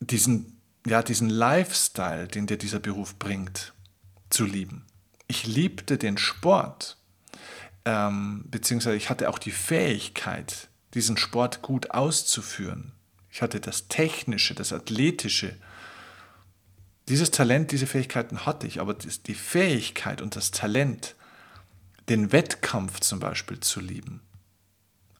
diesen, 0.00 0.60
ja, 0.86 1.02
diesen 1.02 1.30
Lifestyle, 1.30 2.28
den 2.28 2.46
dir 2.46 2.58
dieser 2.58 2.80
Beruf 2.80 3.16
bringt, 3.16 3.72
zu 4.30 4.44
lieben. 4.44 4.84
Ich 5.26 5.46
liebte 5.46 5.98
den 5.98 6.18
Sport, 6.18 6.98
ähm, 7.84 8.44
beziehungsweise 8.46 8.96
ich 8.96 9.10
hatte 9.10 9.28
auch 9.28 9.38
die 9.38 9.50
Fähigkeit, 9.50 10.67
diesen 10.94 11.16
Sport 11.16 11.62
gut 11.62 11.90
auszuführen. 11.90 12.92
Ich 13.30 13.42
hatte 13.42 13.60
das 13.60 13.88
Technische, 13.88 14.54
das 14.54 14.72
Athletische. 14.72 15.54
Dieses 17.08 17.30
Talent, 17.30 17.72
diese 17.72 17.86
Fähigkeiten 17.86 18.46
hatte 18.46 18.66
ich, 18.66 18.80
aber 18.80 18.94
die 18.94 19.34
Fähigkeit 19.34 20.20
und 20.20 20.36
das 20.36 20.50
Talent, 20.50 21.14
den 22.08 22.32
Wettkampf 22.32 23.00
zum 23.00 23.20
Beispiel 23.20 23.60
zu 23.60 23.80
lieben, 23.80 24.22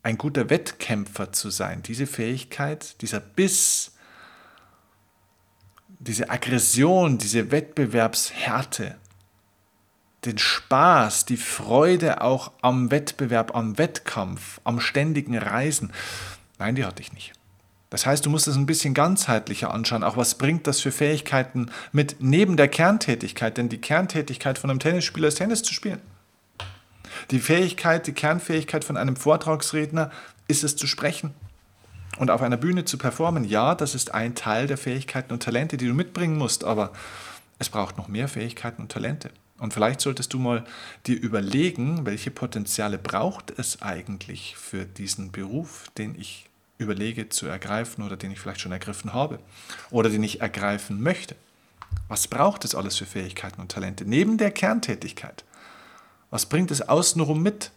ein 0.03 0.17
guter 0.17 0.49
Wettkämpfer 0.49 1.33
zu 1.33 1.51
sein, 1.51 1.83
diese 1.83 2.07
Fähigkeit, 2.07 3.01
dieser 3.03 3.21
Biss, 3.21 3.93
diese 5.99 6.31
Aggression, 6.31 7.19
diese 7.19 7.51
Wettbewerbshärte, 7.51 8.97
den 10.29 10.39
Spaß, 10.39 11.25
die 11.25 11.37
Freude 11.37 12.21
auch 12.21 12.53
am 12.63 12.91
Wettbewerb, 12.91 13.55
am 13.55 13.79
Wettkampf, 13.79 14.61
am 14.65 14.79
ständigen 14.81 15.37
Reisen. 15.37 15.93
Nein, 16.59 16.75
die 16.75 16.85
hatte 16.85 17.03
ich 17.03 17.13
nicht. 17.13 17.33
Das 17.91 18.05
heißt, 18.05 18.27
du 18.27 18.31
musst 18.31 18.47
es 18.47 18.57
ein 18.57 18.67
bisschen 18.67 18.93
ganzheitlicher 18.93 19.73
anschauen. 19.73 20.05
Auch 20.05 20.19
was 20.19 20.37
bringt 20.37 20.67
das 20.67 20.81
für 20.81 20.93
Fähigkeiten 20.93 21.71
mit 21.91 22.17
neben 22.19 22.59
der 22.59 22.69
Kerntätigkeit? 22.69 23.57
Denn 23.57 23.71
die 23.71 23.81
Kerntätigkeit 23.81 24.59
von 24.59 24.69
einem 24.69 24.81
Tennisspieler 24.81 25.29
ist 25.29 25.37
Tennis 25.37 25.63
zu 25.63 25.73
spielen. 25.73 26.03
Die 27.31 27.39
Fähigkeit, 27.39 28.07
die 28.07 28.13
Kernfähigkeit 28.13 28.85
von 28.85 28.99
einem 28.99 29.17
Vortragsredner 29.17 30.11
ist 30.47 30.65
es 30.65 30.77
zu 30.77 30.87
sprechen 30.87 31.33
und 32.19 32.31
auf 32.31 32.43
einer 32.43 32.59
Bühne 32.59 32.85
zu 32.85 32.99
performen. 32.99 33.45
Ja, 33.45 33.75
das 33.75 33.95
ist 33.95 34.13
ein 34.13 34.35
Teil 34.35 34.67
der 34.67 34.77
Fähigkeiten 34.79 35.33
und 35.33 35.43
Talente, 35.43 35.79
die 35.79 35.87
du 35.87 35.95
mitbringen 35.95 36.37
musst, 36.37 36.65
aber 36.65 36.93
es 37.59 37.71
braucht 37.71 37.97
noch 37.97 38.09
mehr 38.09 38.29
Fähigkeiten 38.29 38.83
und 38.83 38.93
Talente. 38.93 39.31
Und 39.59 39.75
vielleicht 39.75 40.01
solltest 40.01 40.33
du 40.33 40.39
mal 40.39 40.65
dir 41.07 41.21
überlegen, 41.21 42.07
welche 42.07 42.31
Potenziale 42.31 42.97
braucht 42.97 43.59
es 43.59 43.83
eigentlich 43.83 44.57
für 44.57 44.85
diesen 44.85 45.33
Beruf, 45.33 45.91
den 45.99 46.15
ich 46.19 46.49
überlege 46.79 47.29
zu 47.29 47.47
ergreifen 47.47 48.05
oder 48.05 48.17
den 48.17 48.31
ich 48.31 48.39
vielleicht 48.39 48.61
schon 48.61 48.73
ergriffen 48.73 49.13
habe 49.13 49.41
oder 49.91 50.11
den 50.11 50.23
ich 50.23 50.41
ergreifen 50.41 51.03
möchte. 51.03 51.35
Was 52.07 52.29
braucht 52.29 52.65
es 52.65 52.75
alles 52.75 52.97
für 52.97 53.07
Fähigkeiten 53.07 53.61
und 53.61 53.73
Talente 53.73 54.05
neben 54.05 54.39
der 54.39 54.53
Kerntätigkeit? 54.53 55.45
Was 56.31 56.47
bringt 56.47 56.71
es 56.71 56.83
außenrum 56.89 57.43
mit, 57.43 57.73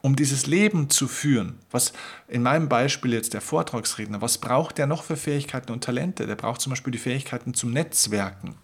um 0.00 0.16
dieses 0.16 0.46
Leben 0.46 0.88
zu 0.88 1.08
führen? 1.08 1.58
Was 1.70 1.92
in 2.28 2.42
meinem 2.42 2.68
Beispiel 2.68 3.12
jetzt 3.12 3.34
der 3.34 3.40
Vortragsredner, 3.40 4.22
was 4.22 4.38
braucht 4.38 4.78
der 4.78 4.86
noch 4.86 5.02
für 5.02 5.16
Fähigkeiten 5.16 5.72
und 5.72 5.84
Talente? 5.84 6.26
Der 6.26 6.36
braucht 6.36 6.60
zum 6.60 6.70
Beispiel 6.70 6.92
die 6.92 6.98
Fähigkeiten 6.98 7.54
zum 7.54 7.72
Netzwerken. 7.72 8.54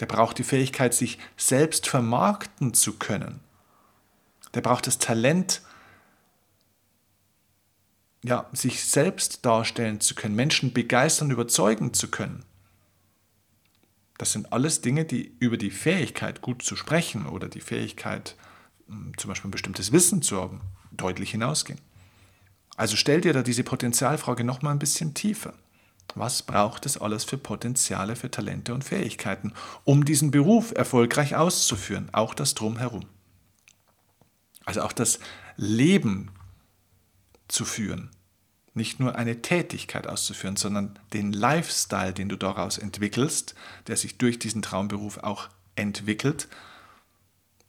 Der 0.00 0.06
braucht 0.06 0.38
die 0.38 0.44
Fähigkeit, 0.44 0.94
sich 0.94 1.18
selbst 1.36 1.86
vermarkten 1.88 2.74
zu 2.74 2.98
können. 2.98 3.40
Der 4.54 4.60
braucht 4.60 4.86
das 4.86 4.98
Talent, 4.98 5.62
ja, 8.24 8.48
sich 8.52 8.84
selbst 8.84 9.44
darstellen 9.44 10.00
zu 10.00 10.14
können, 10.14 10.34
Menschen 10.34 10.72
begeistern, 10.72 11.30
überzeugen 11.30 11.94
zu 11.94 12.08
können. 12.08 12.44
Das 14.18 14.32
sind 14.32 14.52
alles 14.52 14.80
Dinge, 14.80 15.04
die 15.04 15.36
über 15.38 15.56
die 15.56 15.70
Fähigkeit, 15.70 16.42
gut 16.42 16.62
zu 16.62 16.74
sprechen 16.74 17.26
oder 17.26 17.48
die 17.48 17.60
Fähigkeit, 17.60 18.34
hm, 18.88 19.12
zum 19.16 19.28
Beispiel 19.28 19.48
ein 19.48 19.52
bestimmtes 19.52 19.92
Wissen 19.92 20.22
zu 20.22 20.40
haben, 20.40 20.60
deutlich 20.90 21.30
hinausgehen. 21.30 21.80
Also 22.76 22.96
stell 22.96 23.20
dir 23.20 23.32
da 23.32 23.42
diese 23.42 23.64
Potenzialfrage 23.64 24.44
nochmal 24.44 24.72
ein 24.72 24.78
bisschen 24.78 25.14
tiefer. 25.14 25.54
Was 26.14 26.42
braucht 26.42 26.86
es 26.86 26.98
alles 26.98 27.24
für 27.24 27.38
Potenziale, 27.38 28.16
für 28.16 28.30
Talente 28.30 28.74
und 28.74 28.84
Fähigkeiten, 28.84 29.52
um 29.84 30.04
diesen 30.04 30.30
Beruf 30.30 30.72
erfolgreich 30.72 31.36
auszuführen, 31.36 32.08
auch 32.12 32.34
das 32.34 32.54
drumherum? 32.54 33.06
Also 34.64 34.82
auch 34.82 34.92
das 34.92 35.20
Leben 35.56 36.30
zu 37.48 37.64
führen, 37.64 38.10
nicht 38.74 39.00
nur 39.00 39.16
eine 39.16 39.42
Tätigkeit 39.42 40.06
auszuführen, 40.06 40.56
sondern 40.56 40.98
den 41.12 41.32
Lifestyle, 41.32 42.12
den 42.12 42.28
du 42.28 42.36
daraus 42.36 42.78
entwickelst, 42.78 43.54
der 43.86 43.96
sich 43.96 44.18
durch 44.18 44.38
diesen 44.38 44.62
Traumberuf 44.62 45.18
auch 45.18 45.48
entwickelt, 45.74 46.48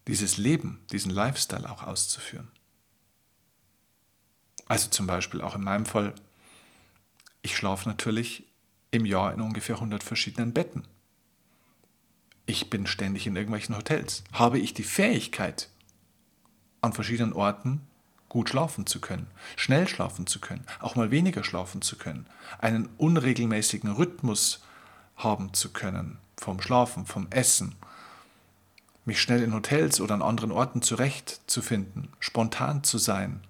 dieses 0.07 0.37
Leben, 0.37 0.79
diesen 0.91 1.11
Lifestyle 1.11 1.69
auch 1.69 1.83
auszuführen. 1.83 2.49
Also 4.67 4.89
zum 4.89 5.07
Beispiel 5.07 5.41
auch 5.41 5.55
in 5.55 5.63
meinem 5.63 5.85
Fall, 5.85 6.13
ich 7.41 7.55
schlafe 7.55 7.87
natürlich 7.87 8.43
im 8.91 9.05
Jahr 9.05 9.33
in 9.33 9.41
ungefähr 9.41 9.75
100 9.75 10.03
verschiedenen 10.03 10.53
Betten. 10.53 10.83
Ich 12.45 12.69
bin 12.69 12.87
ständig 12.87 13.27
in 13.27 13.35
irgendwelchen 13.35 13.77
Hotels. 13.77 14.23
Habe 14.33 14.59
ich 14.59 14.73
die 14.73 14.83
Fähigkeit, 14.83 15.69
an 16.81 16.93
verschiedenen 16.93 17.33
Orten 17.33 17.81
gut 18.29 18.49
schlafen 18.49 18.85
zu 18.85 19.01
können, 19.01 19.27
schnell 19.55 19.87
schlafen 19.87 20.27
zu 20.27 20.39
können, 20.39 20.65
auch 20.79 20.95
mal 20.95 21.11
weniger 21.11 21.43
schlafen 21.43 21.81
zu 21.81 21.97
können, 21.97 22.27
einen 22.59 22.87
unregelmäßigen 22.97 23.91
Rhythmus 23.91 24.63
haben 25.15 25.53
zu 25.53 25.73
können 25.73 26.19
vom 26.37 26.61
Schlafen, 26.61 27.05
vom 27.05 27.27
Essen, 27.31 27.75
mich 29.05 29.21
schnell 29.21 29.43
in 29.43 29.53
Hotels 29.53 29.99
oder 29.99 30.13
an 30.13 30.21
anderen 30.21 30.51
Orten 30.51 30.81
zurechtzufinden, 30.81 32.09
spontan 32.19 32.83
zu 32.83 32.97
sein, 32.97 33.41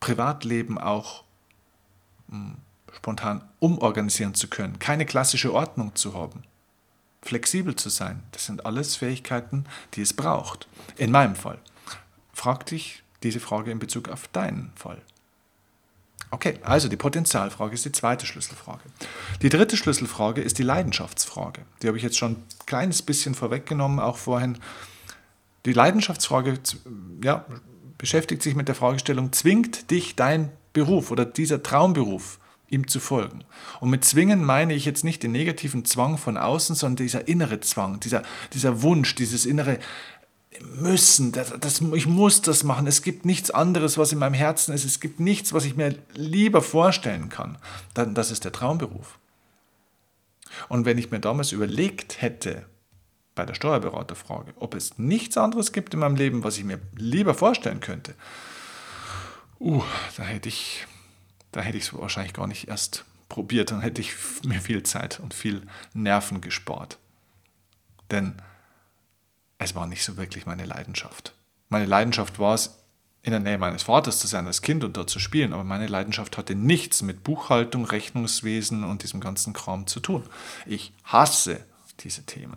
Privatleben 0.00 0.78
auch 0.78 1.24
hm, 2.28 2.58
spontan 2.98 3.44
umorganisieren 3.60 4.34
zu 4.34 4.48
können, 4.48 4.80
keine 4.80 5.06
klassische 5.06 5.52
Ordnung 5.54 5.94
zu 5.94 6.14
haben, 6.14 6.42
flexibel 7.22 7.76
zu 7.76 7.90
sein. 7.90 8.24
Das 8.32 8.46
sind 8.46 8.66
alles 8.66 8.96
Fähigkeiten, 8.96 9.64
die 9.94 10.02
es 10.02 10.12
braucht. 10.12 10.66
In 10.96 11.12
meinem 11.12 11.36
Fall. 11.36 11.58
Frag 12.32 12.66
dich, 12.66 13.04
diese 13.22 13.38
Frage 13.38 13.70
in 13.70 13.78
Bezug 13.78 14.08
auf 14.08 14.26
deinen 14.28 14.72
Fall. 14.74 15.00
Okay, 16.30 16.58
also 16.62 16.88
die 16.88 16.96
Potenzialfrage 16.96 17.74
ist 17.74 17.84
die 17.84 17.92
zweite 17.92 18.26
Schlüsselfrage. 18.26 18.82
Die 19.42 19.48
dritte 19.48 19.76
Schlüsselfrage 19.76 20.42
ist 20.42 20.58
die 20.58 20.64
Leidenschaftsfrage. 20.64 21.62
Die 21.80 21.86
habe 21.86 21.96
ich 21.96 22.02
jetzt 22.02 22.18
schon 22.18 22.32
ein 22.32 22.44
kleines 22.66 23.02
bisschen 23.02 23.34
vorweggenommen, 23.34 24.00
auch 24.00 24.18
vorhin. 24.18 24.58
Die 25.66 25.72
Leidenschaftsfrage 25.72 26.58
ja, 27.22 27.44
beschäftigt 27.96 28.42
sich 28.42 28.56
mit 28.56 28.68
der 28.68 28.74
Fragestellung, 28.74 29.32
zwingt 29.32 29.90
dich 29.90 30.16
dein 30.16 30.50
Beruf 30.72 31.10
oder 31.10 31.24
dieser 31.24 31.62
Traumberuf 31.62 32.38
ihm 32.70 32.88
zu 32.88 33.00
folgen? 33.00 33.44
Und 33.80 33.90
mit 33.90 34.04
zwingen 34.04 34.44
meine 34.44 34.74
ich 34.74 34.84
jetzt 34.84 35.04
nicht 35.04 35.22
den 35.22 35.32
negativen 35.32 35.84
Zwang 35.84 36.18
von 36.18 36.36
außen, 36.36 36.74
sondern 36.74 37.04
dieser 37.04 37.28
innere 37.28 37.60
Zwang, 37.60 38.00
dieser, 38.00 38.22
dieser 38.52 38.82
Wunsch, 38.82 39.14
dieses 39.14 39.46
innere 39.46 39.78
müssen, 40.80 41.32
das, 41.32 41.54
das, 41.60 41.80
ich 41.80 42.06
muss 42.06 42.42
das 42.42 42.64
machen. 42.64 42.86
Es 42.86 43.02
gibt 43.02 43.24
nichts 43.24 43.50
anderes, 43.50 43.98
was 43.98 44.12
in 44.12 44.18
meinem 44.18 44.34
Herzen 44.34 44.74
ist. 44.74 44.84
Es 44.84 45.00
gibt 45.00 45.20
nichts, 45.20 45.52
was 45.52 45.64
ich 45.64 45.76
mir 45.76 45.94
lieber 46.14 46.62
vorstellen 46.62 47.28
kann. 47.28 47.58
Dann, 47.94 48.14
das 48.14 48.30
ist 48.30 48.44
der 48.44 48.52
Traumberuf. 48.52 49.18
Und 50.68 50.84
wenn 50.84 50.98
ich 50.98 51.10
mir 51.10 51.20
damals 51.20 51.52
überlegt 51.52 52.20
hätte, 52.20 52.66
bei 53.34 53.46
der 53.46 53.54
Steuerberaterfrage, 53.54 54.52
ob 54.56 54.74
es 54.74 54.98
nichts 54.98 55.36
anderes 55.36 55.72
gibt 55.72 55.94
in 55.94 56.00
meinem 56.00 56.16
Leben, 56.16 56.42
was 56.42 56.58
ich 56.58 56.64
mir 56.64 56.80
lieber 56.96 57.34
vorstellen 57.34 57.80
könnte, 57.80 58.14
uh, 59.60 59.82
da 60.16 60.24
hätte 60.24 60.48
ich, 60.48 60.86
da 61.52 61.60
hätte 61.60 61.78
ich 61.78 61.84
es 61.84 61.94
wahrscheinlich 61.94 62.34
gar 62.34 62.46
nicht 62.46 62.68
erst 62.68 63.04
probiert, 63.28 63.70
dann 63.70 63.80
hätte 63.80 64.00
ich 64.00 64.12
mir 64.44 64.60
viel 64.60 64.82
Zeit 64.82 65.20
und 65.20 65.34
viel 65.34 65.62
Nerven 65.92 66.40
gespart. 66.40 66.98
Denn 68.10 68.34
es 69.58 69.74
war 69.74 69.86
nicht 69.86 70.04
so 70.04 70.16
wirklich 70.16 70.46
meine 70.46 70.64
Leidenschaft. 70.64 71.34
Meine 71.68 71.86
Leidenschaft 71.86 72.38
war 72.38 72.54
es, 72.54 72.78
in 73.22 73.32
der 73.32 73.40
Nähe 73.40 73.58
meines 73.58 73.82
Vaters 73.82 74.20
zu 74.20 74.26
sein 74.26 74.46
als 74.46 74.62
Kind 74.62 74.84
und 74.84 74.96
dort 74.96 75.10
zu 75.10 75.18
spielen, 75.18 75.52
aber 75.52 75.64
meine 75.64 75.86
Leidenschaft 75.86 76.38
hatte 76.38 76.54
nichts 76.54 77.02
mit 77.02 77.24
Buchhaltung, 77.24 77.84
Rechnungswesen 77.84 78.84
und 78.84 79.02
diesem 79.02 79.20
ganzen 79.20 79.52
Kram 79.52 79.86
zu 79.86 80.00
tun. 80.00 80.24
Ich 80.64 80.92
hasse 81.04 81.64
diese 82.00 82.24
Themen. 82.24 82.56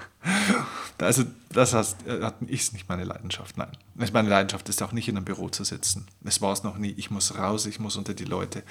also 0.98 1.24
das 1.50 1.74
heißt, 1.74 2.06
äh, 2.06 2.30
ist 2.46 2.72
nicht 2.72 2.88
meine 2.88 3.04
Leidenschaft, 3.04 3.56
nein. 3.56 3.72
Meine 3.94 4.28
Leidenschaft 4.28 4.68
ist 4.68 4.82
auch 4.82 4.92
nicht 4.92 5.08
in 5.08 5.16
einem 5.16 5.24
Büro 5.24 5.48
zu 5.48 5.64
sitzen. 5.64 6.06
Es 6.24 6.40
war 6.40 6.52
es 6.52 6.62
noch 6.62 6.78
nie. 6.78 6.94
Ich 6.96 7.10
muss 7.10 7.36
raus, 7.36 7.66
ich 7.66 7.78
muss 7.78 7.96
unter 7.96 8.14
die 8.14 8.24
Leute 8.24 8.62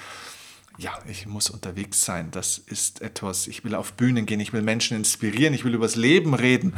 ja, 0.78 0.92
ich 1.08 1.26
muss 1.26 1.50
unterwegs 1.50 2.04
sein. 2.04 2.30
Das 2.30 2.58
ist 2.58 3.00
etwas, 3.00 3.46
ich 3.46 3.64
will 3.64 3.74
auf 3.74 3.94
Bühnen 3.94 4.26
gehen, 4.26 4.40
ich 4.40 4.52
will 4.52 4.62
Menschen 4.62 4.96
inspirieren, 4.96 5.54
ich 5.54 5.64
will 5.64 5.74
übers 5.74 5.96
Leben 5.96 6.34
reden. 6.34 6.74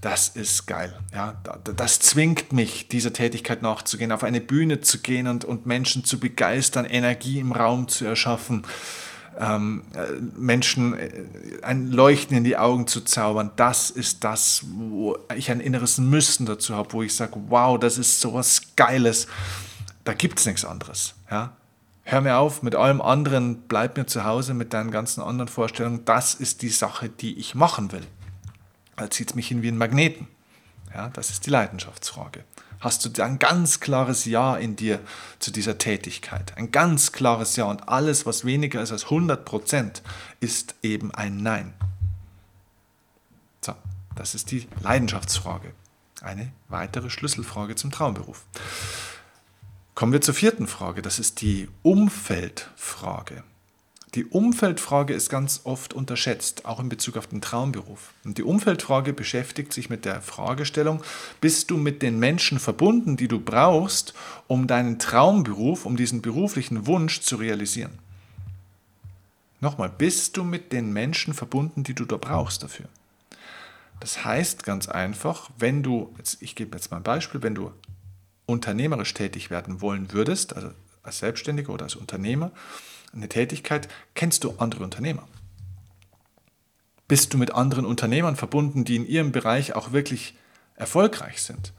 Das 0.00 0.28
ist 0.28 0.66
geil. 0.66 0.98
Ja, 1.12 1.42
das 1.76 1.98
zwingt 1.98 2.54
mich, 2.54 2.88
dieser 2.88 3.12
Tätigkeit 3.12 3.60
nachzugehen, 3.60 4.12
auf 4.12 4.24
eine 4.24 4.40
Bühne 4.40 4.80
zu 4.80 5.00
gehen 5.00 5.26
und, 5.26 5.44
und 5.44 5.66
Menschen 5.66 6.04
zu 6.04 6.18
begeistern, 6.18 6.86
Energie 6.86 7.38
im 7.38 7.52
Raum 7.52 7.86
zu 7.88 8.06
erschaffen, 8.06 8.64
ähm, 9.38 9.82
äh, 9.94 10.12
Menschen 10.36 10.94
äh, 10.94 11.24
ein 11.62 11.90
Leuchten 11.90 12.36
in 12.36 12.44
die 12.44 12.56
Augen 12.56 12.86
zu 12.86 13.02
zaubern. 13.02 13.50
Das 13.56 13.90
ist 13.90 14.24
das, 14.24 14.64
wo 14.68 15.16
ich 15.34 15.50
ein 15.50 15.60
inneres 15.60 15.98
Müssen 15.98 16.46
dazu 16.46 16.74
habe, 16.74 16.92
wo 16.92 17.02
ich 17.02 17.14
sage, 17.14 17.34
wow, 17.48 17.78
das 17.78 17.98
ist 17.98 18.20
sowas 18.20 18.62
Geiles. 18.76 19.26
Da 20.04 20.14
gibt 20.14 20.38
es 20.38 20.46
nichts 20.46 20.64
anderes. 20.64 21.14
Ja? 21.30 21.52
hör 22.10 22.20
mir 22.20 22.38
auf 22.38 22.62
mit 22.62 22.74
allem 22.74 23.00
anderen, 23.00 23.62
bleib 23.62 23.96
mir 23.96 24.06
zu 24.06 24.24
Hause 24.24 24.54
mit 24.54 24.72
deinen 24.72 24.90
ganzen 24.90 25.22
anderen 25.22 25.48
Vorstellungen. 25.48 26.04
Das 26.04 26.34
ist 26.34 26.62
die 26.62 26.68
Sache, 26.68 27.08
die 27.08 27.38
ich 27.38 27.54
machen 27.54 27.92
will. 27.92 28.06
Da 28.96 29.10
zieht 29.10 29.30
es 29.30 29.34
mich 29.34 29.48
hin 29.48 29.62
wie 29.62 29.68
ein 29.68 29.78
Magneten. 29.78 30.26
Ja, 30.94 31.08
das 31.08 31.30
ist 31.30 31.46
die 31.46 31.50
Leidenschaftsfrage. 31.50 32.44
Hast 32.80 33.04
du 33.04 33.22
ein 33.22 33.38
ganz 33.38 33.80
klares 33.80 34.24
Ja 34.24 34.56
in 34.56 34.74
dir 34.74 35.00
zu 35.38 35.50
dieser 35.50 35.76
Tätigkeit? 35.76 36.56
Ein 36.56 36.72
ganz 36.72 37.12
klares 37.12 37.54
Ja 37.56 37.66
und 37.66 37.90
alles, 37.90 38.24
was 38.24 38.46
weniger 38.46 38.80
ist 38.80 38.90
als 38.90 39.04
100 39.04 39.44
Prozent, 39.44 40.02
ist 40.40 40.74
eben 40.82 41.14
ein 41.14 41.42
Nein. 41.42 41.74
So, 43.60 43.74
das 44.16 44.34
ist 44.34 44.50
die 44.50 44.66
Leidenschaftsfrage. 44.82 45.74
Eine 46.22 46.52
weitere 46.68 47.10
Schlüsselfrage 47.10 47.76
zum 47.76 47.90
Traumberuf. 47.90 48.46
Kommen 49.94 50.14
wir 50.14 50.22
zur 50.22 50.34
vierten 50.34 50.66
Frage, 50.66 51.02
das 51.02 51.18
ist 51.18 51.42
die 51.42 51.68
Umfeldfrage. 51.82 53.44
Die 54.14 54.24
Umfeldfrage 54.24 55.14
ist 55.14 55.30
ganz 55.30 55.60
oft 55.62 55.94
unterschätzt, 55.94 56.64
auch 56.64 56.80
in 56.80 56.88
Bezug 56.88 57.16
auf 57.16 57.28
den 57.28 57.40
Traumberuf. 57.40 58.12
Und 58.24 58.38
die 58.38 58.42
Umfeldfrage 58.42 59.12
beschäftigt 59.12 59.72
sich 59.72 59.88
mit 59.88 60.04
der 60.04 60.20
Fragestellung, 60.20 61.02
bist 61.40 61.70
du 61.70 61.76
mit 61.76 62.02
den 62.02 62.18
Menschen 62.18 62.58
verbunden, 62.58 63.16
die 63.16 63.28
du 63.28 63.38
brauchst, 63.38 64.14
um 64.48 64.66
deinen 64.66 64.98
Traumberuf, 64.98 65.86
um 65.86 65.96
diesen 65.96 66.22
beruflichen 66.22 66.88
Wunsch 66.88 67.20
zu 67.20 67.36
realisieren? 67.36 67.98
Nochmal, 69.60 69.90
bist 69.90 70.36
du 70.36 70.42
mit 70.42 70.72
den 70.72 70.92
Menschen 70.92 71.32
verbunden, 71.32 71.84
die 71.84 71.94
du 71.94 72.04
da 72.04 72.16
brauchst 72.16 72.64
dafür? 72.64 72.86
Das 74.00 74.24
heißt 74.24 74.64
ganz 74.64 74.88
einfach, 74.88 75.50
wenn 75.58 75.84
du, 75.84 76.12
jetzt, 76.18 76.42
ich 76.42 76.56
gebe 76.56 76.76
jetzt 76.76 76.90
mal 76.90 76.96
ein 76.96 77.02
Beispiel, 77.04 77.42
wenn 77.42 77.54
du 77.54 77.70
unternehmerisch 78.46 79.14
tätig 79.14 79.50
werden 79.50 79.80
wollen 79.80 80.12
würdest, 80.12 80.56
also 80.56 80.70
als 81.02 81.18
Selbstständiger 81.18 81.72
oder 81.72 81.84
als 81.84 81.94
Unternehmer, 81.94 82.50
eine 83.12 83.28
Tätigkeit, 83.28 83.88
kennst 84.14 84.44
du 84.44 84.54
andere 84.58 84.84
Unternehmer? 84.84 85.26
Bist 87.08 87.34
du 87.34 87.38
mit 87.38 87.54
anderen 87.54 87.84
Unternehmern 87.84 88.36
verbunden, 88.36 88.84
die 88.84 88.96
in 88.96 89.06
ihrem 89.06 89.32
Bereich 89.32 89.74
auch 89.74 89.92
wirklich 89.92 90.34
erfolgreich 90.76 91.42
sind? 91.42 91.72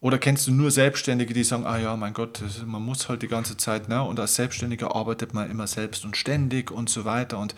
Oder 0.00 0.18
kennst 0.18 0.46
du 0.46 0.52
nur 0.52 0.70
Selbstständige, 0.70 1.32
die 1.32 1.42
sagen, 1.42 1.66
ah 1.66 1.78
ja, 1.78 1.96
mein 1.96 2.12
Gott, 2.12 2.42
man 2.66 2.82
muss 2.82 3.08
halt 3.08 3.22
die 3.22 3.28
ganze 3.28 3.56
Zeit, 3.56 3.88
ne? 3.88 4.02
und 4.02 4.20
als 4.20 4.34
Selbstständiger 4.34 4.94
arbeitet 4.94 5.32
man 5.32 5.50
immer 5.50 5.66
selbst 5.66 6.04
und 6.04 6.16
ständig 6.16 6.70
und 6.70 6.90
so 6.90 7.06
weiter 7.06 7.38
und 7.38 7.54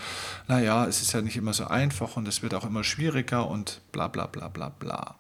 naja, 0.47 0.87
es 0.87 1.03
ist 1.03 1.13
ja 1.13 1.21
nicht 1.21 1.37
immer 1.37 1.53
so 1.53 1.67
einfach 1.67 2.17
und 2.17 2.29
es 2.29 2.43
wird 2.43 2.55
auch 2.55 2.65
immer 2.65 2.85
schwieriger 2.85 3.49
und 3.49 3.81
bla 3.91 4.07
bla 4.07 4.27
bla 4.27 4.49
bla 4.49 4.69
bla 4.69 5.17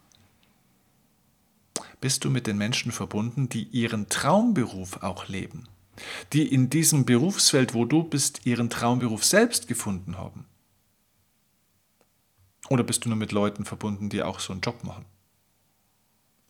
bist 2.00 2.24
du 2.24 2.30
mit 2.30 2.46
den 2.46 2.58
Menschen 2.58 2.92
verbunden, 2.92 3.48
die 3.48 3.64
ihren 3.64 4.08
Traumberuf 4.08 5.02
auch 5.02 5.28
leben, 5.28 5.68
die 6.32 6.52
in 6.52 6.70
diesem 6.70 7.04
Berufsfeld, 7.04 7.74
wo 7.74 7.84
du 7.84 8.04
bist, 8.04 8.46
ihren 8.46 8.70
Traumberuf 8.70 9.24
selbst 9.24 9.68
gefunden 9.68 10.16
haben. 10.18 10.46
Oder 12.68 12.84
bist 12.84 13.04
du 13.04 13.08
nur 13.08 13.18
mit 13.18 13.32
Leuten 13.32 13.64
verbunden, 13.64 14.08
die 14.08 14.22
auch 14.22 14.40
so 14.40 14.52
einen 14.52 14.60
Job 14.60 14.84
machen? 14.84 15.04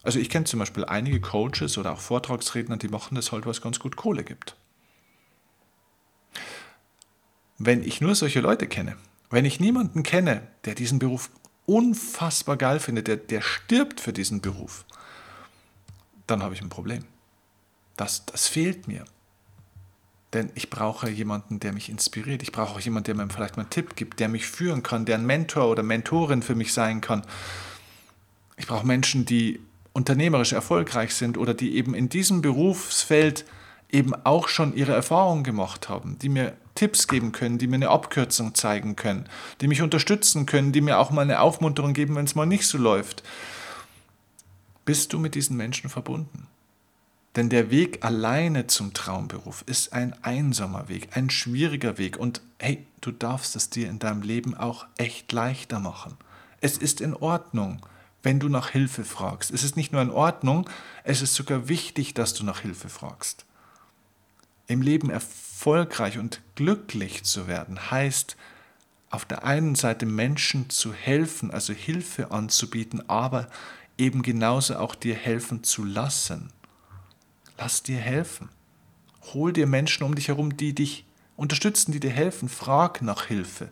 Also 0.02 0.18
ich 0.18 0.30
kenne 0.30 0.46
zum 0.46 0.61
Beispiel 0.61 0.84
einige 0.84 1.20
Coaches 1.20 1.76
oder 1.78 1.92
auch 1.92 2.00
Vortragsredner, 2.00 2.76
die 2.76 2.88
machen 2.88 3.14
das 3.14 3.32
halt, 3.32 3.46
was 3.46 3.61
ganz 3.61 3.78
gut 3.78 3.96
Kohle 3.96 4.24
gibt. 4.24 4.56
Wenn 7.58 7.82
ich 7.82 8.00
nur 8.00 8.14
solche 8.14 8.40
Leute 8.40 8.68
kenne, 8.68 8.96
wenn 9.30 9.44
ich 9.44 9.61
niemanden 9.61 10.02
kenne, 10.02 10.46
der 10.64 10.74
diesen 10.74 10.98
Beruf 10.98 11.30
unfassbar 11.66 12.56
geil 12.56 12.80
findet, 12.80 13.08
der, 13.08 13.16
der 13.16 13.42
stirbt 13.42 14.00
für 14.00 14.12
diesen 14.12 14.40
Beruf, 14.40 14.84
dann 16.26 16.42
habe 16.42 16.54
ich 16.54 16.62
ein 16.62 16.68
Problem. 16.68 17.04
Das, 17.96 18.24
das 18.26 18.46
fehlt 18.46 18.87
mir. 18.87 19.04
Denn 20.34 20.50
ich 20.54 20.68
brauche 20.68 21.08
jemanden, 21.08 21.58
der 21.60 21.72
mich 21.72 21.88
inspiriert. 21.88 22.42
Ich 22.42 22.52
brauche 22.52 22.74
auch 22.74 22.80
jemanden, 22.80 23.06
der 23.06 23.14
mir 23.14 23.32
vielleicht 23.32 23.56
mal 23.56 23.62
einen 23.62 23.70
Tipp 23.70 23.96
gibt, 23.96 24.20
der 24.20 24.28
mich 24.28 24.46
führen 24.46 24.82
kann, 24.82 25.04
der 25.04 25.16
ein 25.16 25.26
Mentor 25.26 25.68
oder 25.68 25.82
Mentorin 25.82 26.42
für 26.42 26.54
mich 26.54 26.72
sein 26.72 27.00
kann. 27.00 27.22
Ich 28.56 28.66
brauche 28.66 28.86
Menschen, 28.86 29.24
die 29.24 29.60
unternehmerisch 29.92 30.52
erfolgreich 30.52 31.14
sind 31.14 31.38
oder 31.38 31.54
die 31.54 31.76
eben 31.76 31.94
in 31.94 32.08
diesem 32.08 32.42
Berufsfeld 32.42 33.46
eben 33.90 34.14
auch 34.14 34.48
schon 34.48 34.76
ihre 34.76 34.92
Erfahrungen 34.92 35.44
gemacht 35.44 35.88
haben, 35.88 36.18
die 36.18 36.28
mir 36.28 36.54
Tipps 36.74 37.08
geben 37.08 37.32
können, 37.32 37.58
die 37.58 37.66
mir 37.66 37.76
eine 37.76 37.88
Abkürzung 37.88 38.54
zeigen 38.54 38.96
können, 38.96 39.28
die 39.60 39.66
mich 39.66 39.80
unterstützen 39.80 40.44
können, 40.44 40.72
die 40.72 40.82
mir 40.82 40.98
auch 40.98 41.10
mal 41.10 41.22
eine 41.22 41.40
Aufmunterung 41.40 41.94
geben, 41.94 42.14
wenn 42.16 42.26
es 42.26 42.34
mal 42.34 42.46
nicht 42.46 42.66
so 42.66 42.76
läuft 42.76 43.22
bist 44.88 45.12
du 45.12 45.18
mit 45.18 45.34
diesen 45.34 45.54
Menschen 45.54 45.90
verbunden. 45.90 46.46
Denn 47.38 47.51
der 47.51 47.70
Weg 47.70 48.05
alleine 48.05 48.66
zum 48.66 48.94
Traumberuf 48.94 49.62
ist 49.64 49.92
ein 49.92 50.12
einsamer 50.24 50.88
Weg, 50.88 51.16
ein 51.16 51.31
schwieriger 51.31 51.96
Weg. 51.96 52.16
Und 52.16 52.42
hey, 52.59 52.85
du 53.01 53.12
darfst 53.12 53.55
es 53.55 53.70
dir 53.70 53.88
in 53.88 54.01
deinem 54.01 54.22
Leben 54.22 54.57
auch 54.57 54.87
echt 54.96 55.31
leichter 55.31 55.79
machen. 55.79 56.16
Es 56.61 56.79
ist 56.79 57.01
in 57.01 57.14
Ordnung, 57.14 57.87
wenn 58.24 58.40
du 58.40 58.48
nach 58.48 58.70
Hilfe 58.70 59.05
fragst. 59.05 59.53
Es 59.53 59.62
ist 59.62 59.77
nicht 59.77 59.92
nur 59.92 60.03
in 60.03 60.11
Ordnung, 60.11 60.68
es 61.05 61.22
ist 61.22 61.37
sogar 61.37 61.68
wichtig, 61.68 62.12
dass 62.12 62.35
du 62.35 62.42
nach 62.42 62.59
Hilfe 62.59 62.88
fragst. 62.88 63.44
Im 64.66 64.83
Leben 64.83 65.09
erfolgreich 65.09 66.18
und 66.18 66.40
glücklich 66.57 67.22
zu 67.22 67.46
werden 67.46 67.92
heißt, 67.92 68.37
auf 69.11 69.24
der 69.24 69.44
einen 69.44 69.77
Seite 69.77 70.07
Menschen 70.07 70.70
zu 70.70 70.92
helfen, 70.92 71.53
also 71.53 71.72
Hilfe 71.72 72.33
anzubieten, 72.33 73.09
aber 73.09 73.46
eben 73.96 74.22
genauso 74.22 74.74
auch 74.74 74.96
dir 74.96 75.14
helfen 75.14 75.62
zu 75.62 75.85
lassen. 75.85 76.51
Lass 77.59 77.83
dir 77.83 77.99
helfen. 77.99 78.49
Hol 79.35 79.53
dir 79.53 79.66
Menschen 79.66 80.05
um 80.05 80.14
dich 80.14 80.29
herum, 80.29 80.57
die 80.57 80.75
dich 80.75 81.05
unterstützen, 81.37 81.92
die 81.92 82.01
dir 82.01 82.11
helfen. 82.11 82.49
Frag 82.49 83.03
nach 83.03 83.27
Hilfe. 83.27 83.68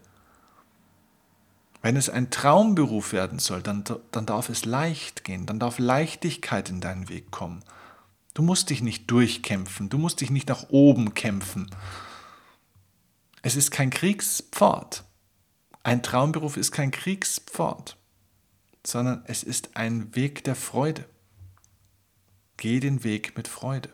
Wenn 1.80 1.96
es 1.96 2.10
ein 2.10 2.30
Traumberuf 2.30 3.12
werden 3.12 3.38
soll, 3.38 3.62
dann, 3.62 3.84
dann 4.10 4.26
darf 4.26 4.48
es 4.48 4.64
leicht 4.64 5.24
gehen, 5.24 5.46
dann 5.46 5.60
darf 5.60 5.78
Leichtigkeit 5.78 6.68
in 6.68 6.80
deinen 6.80 7.08
Weg 7.08 7.30
kommen. 7.30 7.62
Du 8.34 8.42
musst 8.42 8.70
dich 8.70 8.82
nicht 8.82 9.10
durchkämpfen, 9.10 9.88
du 9.88 9.96
musst 9.96 10.20
dich 10.20 10.30
nicht 10.30 10.48
nach 10.48 10.68
oben 10.68 11.14
kämpfen. 11.14 11.70
Es 13.42 13.56
ist 13.56 13.70
kein 13.70 13.90
Kriegspfad. 13.90 15.04
Ein 15.84 16.02
Traumberuf 16.02 16.56
ist 16.56 16.72
kein 16.72 16.90
Kriegspfad 16.90 17.96
sondern 18.86 19.22
es 19.26 19.42
ist 19.42 19.70
ein 19.74 20.14
Weg 20.14 20.44
der 20.44 20.54
Freude. 20.54 21.04
Geh 22.56 22.80
den 22.80 23.04
Weg 23.04 23.36
mit 23.36 23.48
Freude. 23.48 23.90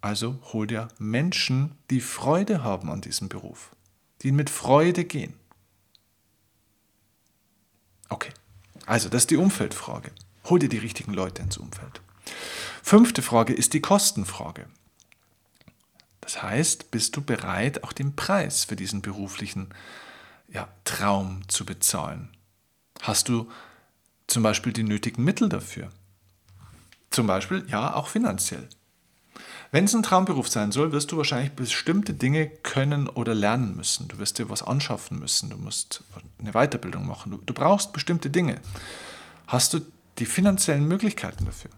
Also 0.00 0.38
hol 0.52 0.66
dir 0.66 0.88
Menschen, 0.98 1.78
die 1.90 2.00
Freude 2.00 2.62
haben 2.62 2.90
an 2.90 3.00
diesem 3.00 3.28
Beruf, 3.28 3.74
die 4.22 4.32
mit 4.32 4.50
Freude 4.50 5.04
gehen. 5.04 5.34
Okay, 8.10 8.32
Also, 8.86 9.08
das 9.08 9.22
ist 9.22 9.30
die 9.30 9.38
Umfeldfrage. 9.38 10.12
Hol 10.44 10.58
dir 10.58 10.68
die 10.68 10.78
richtigen 10.78 11.14
Leute 11.14 11.40
ins 11.40 11.56
Umfeld. 11.56 12.02
Fünfte 12.82 13.22
Frage 13.22 13.54
ist 13.54 13.72
die 13.72 13.80
Kostenfrage. 13.80 14.66
Das 16.20 16.42
heißt, 16.42 16.90
bist 16.90 17.16
du 17.16 17.22
bereit, 17.22 17.82
auch 17.82 17.92
den 17.92 18.14
Preis 18.14 18.64
für 18.64 18.76
diesen 18.76 19.00
beruflichen 19.00 19.70
ja, 20.48 20.68
Traum 20.84 21.48
zu 21.48 21.64
bezahlen? 21.64 22.28
Hast 23.00 23.28
du 23.30 23.50
zum 24.26 24.42
Beispiel 24.42 24.72
die 24.72 24.82
nötigen 24.82 25.24
Mittel 25.24 25.48
dafür? 25.48 25.90
Zum 27.14 27.28
Beispiel, 27.28 27.64
ja, 27.68 27.94
auch 27.94 28.08
finanziell. 28.08 28.68
Wenn 29.70 29.84
es 29.84 29.94
ein 29.94 30.02
Traumberuf 30.02 30.48
sein 30.48 30.72
soll, 30.72 30.90
wirst 30.90 31.12
du 31.12 31.16
wahrscheinlich 31.16 31.52
bestimmte 31.52 32.12
Dinge 32.12 32.48
können 32.48 33.08
oder 33.08 33.36
lernen 33.36 33.76
müssen. 33.76 34.08
Du 34.08 34.18
wirst 34.18 34.40
dir 34.40 34.50
was 34.50 34.64
anschaffen 34.64 35.20
müssen, 35.20 35.48
du 35.50 35.56
musst 35.56 36.02
eine 36.40 36.52
Weiterbildung 36.52 37.06
machen. 37.06 37.30
Du, 37.30 37.38
du 37.38 37.54
brauchst 37.54 37.92
bestimmte 37.92 38.30
Dinge. 38.30 38.60
Hast 39.46 39.74
du 39.74 39.80
die 40.18 40.26
finanziellen 40.26 40.88
Möglichkeiten 40.88 41.44
dafür? 41.44 41.70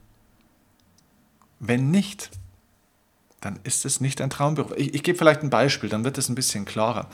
Wenn 1.61 1.91
nicht, 1.91 2.31
dann 3.43 3.61
ist 3.63 3.85
es 3.85 4.01
nicht 4.01 4.23
ein 4.23 4.31
Traumberuf. 4.31 4.73
Ich, 4.79 4.95
ich 4.95 5.03
gebe 5.03 5.19
vielleicht 5.19 5.43
ein 5.43 5.51
Beispiel, 5.51 5.91
dann 5.91 6.05
wird 6.05 6.17
es 6.17 6.31
ein 6.31 6.35
bisschen 6.35 6.65
klarer. 6.65 7.11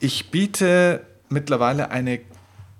Ich 0.00 0.30
biete 0.30 1.06
mittlerweile 1.28 1.90
eine 1.90 2.20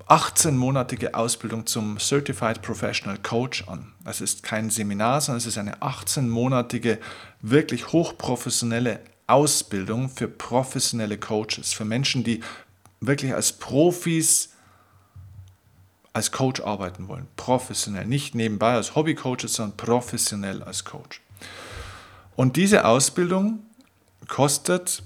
18-monatige 0.08 1.12
Ausbildung 1.12 1.66
zum 1.66 1.98
Certified 1.98 2.62
Professional 2.62 3.18
Coach 3.18 3.68
an. 3.68 3.92
Das 4.04 4.22
ist 4.22 4.42
kein 4.42 4.70
Seminar, 4.70 5.20
sondern 5.20 5.38
es 5.38 5.46
ist 5.46 5.58
eine 5.58 5.76
18-monatige, 5.76 6.98
wirklich 7.42 7.92
hochprofessionelle 7.92 9.00
Ausbildung 9.26 10.08
für 10.08 10.26
professionelle 10.26 11.18
Coaches, 11.18 11.74
für 11.74 11.84
Menschen, 11.84 12.24
die 12.24 12.40
wirklich 13.00 13.34
als 13.34 13.52
Profis 13.52 14.54
als 16.14 16.32
Coach 16.32 16.62
arbeiten 16.62 17.06
wollen. 17.08 17.28
Professionell, 17.36 18.06
nicht 18.06 18.34
nebenbei 18.34 18.72
als 18.74 18.94
Hobbycoaches, 18.94 19.54
sondern 19.54 19.76
professionell 19.76 20.62
als 20.62 20.84
Coach. 20.84 21.20
Und 22.34 22.56
diese 22.56 22.86
Ausbildung 22.86 23.60
kostet 24.26 25.02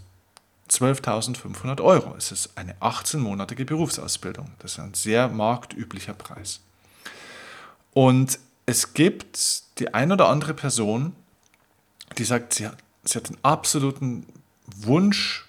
12.500 0.72 1.82
Euro. 1.82 2.14
Es 2.16 2.32
ist 2.32 2.56
eine 2.56 2.74
18-monatige 2.76 3.64
Berufsausbildung. 3.64 4.50
Das 4.58 4.72
ist 4.72 4.78
ein 4.78 4.94
sehr 4.94 5.28
marktüblicher 5.28 6.14
Preis. 6.14 6.61
Und 7.92 8.38
es 8.64 8.94
gibt 8.94 9.78
die 9.78 9.92
ein 9.92 10.12
oder 10.12 10.28
andere 10.28 10.54
Person, 10.54 11.14
die 12.16 12.24
sagt, 12.24 12.54
sie 12.54 12.66
hat, 12.66 12.78
sie 13.04 13.18
hat 13.18 13.28
den 13.28 13.38
absoluten 13.42 14.26
Wunsch, 14.76 15.46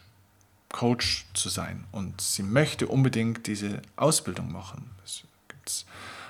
Coach 0.70 1.28
zu 1.36 1.50
sein 1.50 1.86
und 1.92 2.20
sie 2.20 2.42
möchte 2.42 2.88
unbedingt 2.88 3.46
diese 3.46 3.82
Ausbildung 3.96 4.52
machen. 4.52 4.90
Das 5.02 5.24
gibt's, 5.48 5.86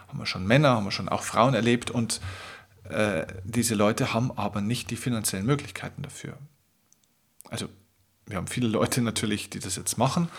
haben 0.09 0.19
wir 0.19 0.25
schon 0.25 0.45
Männer, 0.45 0.71
haben 0.71 0.83
wir 0.83 0.91
schon 0.91 1.07
auch 1.07 1.23
Frauen 1.23 1.53
erlebt 1.53 1.89
und 1.89 2.19
äh, 2.89 3.25
diese 3.45 3.73
Leute 3.73 4.13
haben 4.13 4.37
aber 4.37 4.59
nicht 4.59 4.91
die 4.91 4.97
finanziellen 4.97 5.45
Möglichkeiten 5.45 6.01
dafür. 6.01 6.37
Also 7.49 7.69
wir 8.25 8.37
haben 8.37 8.47
viele 8.47 8.67
Leute 8.67 9.01
natürlich, 9.01 9.49
die 9.49 9.59
das 9.59 9.75
jetzt 9.75 9.97
machen. 9.97 10.29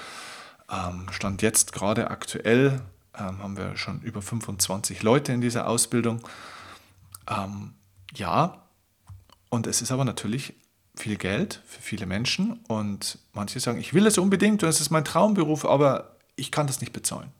Ähm, 0.71 1.07
Stand 1.11 1.43
jetzt 1.43 1.73
gerade 1.73 2.11
aktuell 2.11 2.81
ähm, 3.17 3.43
haben 3.43 3.57
wir 3.57 3.77
schon 3.77 4.01
über 4.03 4.23
25 4.23 5.03
Leute 5.03 5.33
in 5.33 5.41
dieser 5.41 5.69
Ausbildung. 5.69 6.21
Ähm, 7.29 7.75
ja, 8.15 8.63
und 9.49 9.67
es 9.67 9.83
ist 9.83 9.93
aber 9.93 10.05
natürlich 10.05 10.55
viel 10.97 11.17
Geld 11.17 11.61
für 11.67 11.81
viele 11.81 12.07
Menschen 12.07 12.61
und 12.69 13.19
manche 13.33 13.61
sagen, 13.61 13.79
ich 13.79 13.95
will 13.95 14.07
es 14.07 14.19
unbedingt 14.19 14.63
und 14.63 14.69
es 14.69 14.81
ist 14.81 14.91
mein 14.91 15.05
Traumberuf, 15.05 15.65
aber 15.65 16.17
ich 16.37 16.51
kann 16.51 16.67
das 16.67 16.81
nicht 16.81 16.93
bezahlen. 16.93 17.33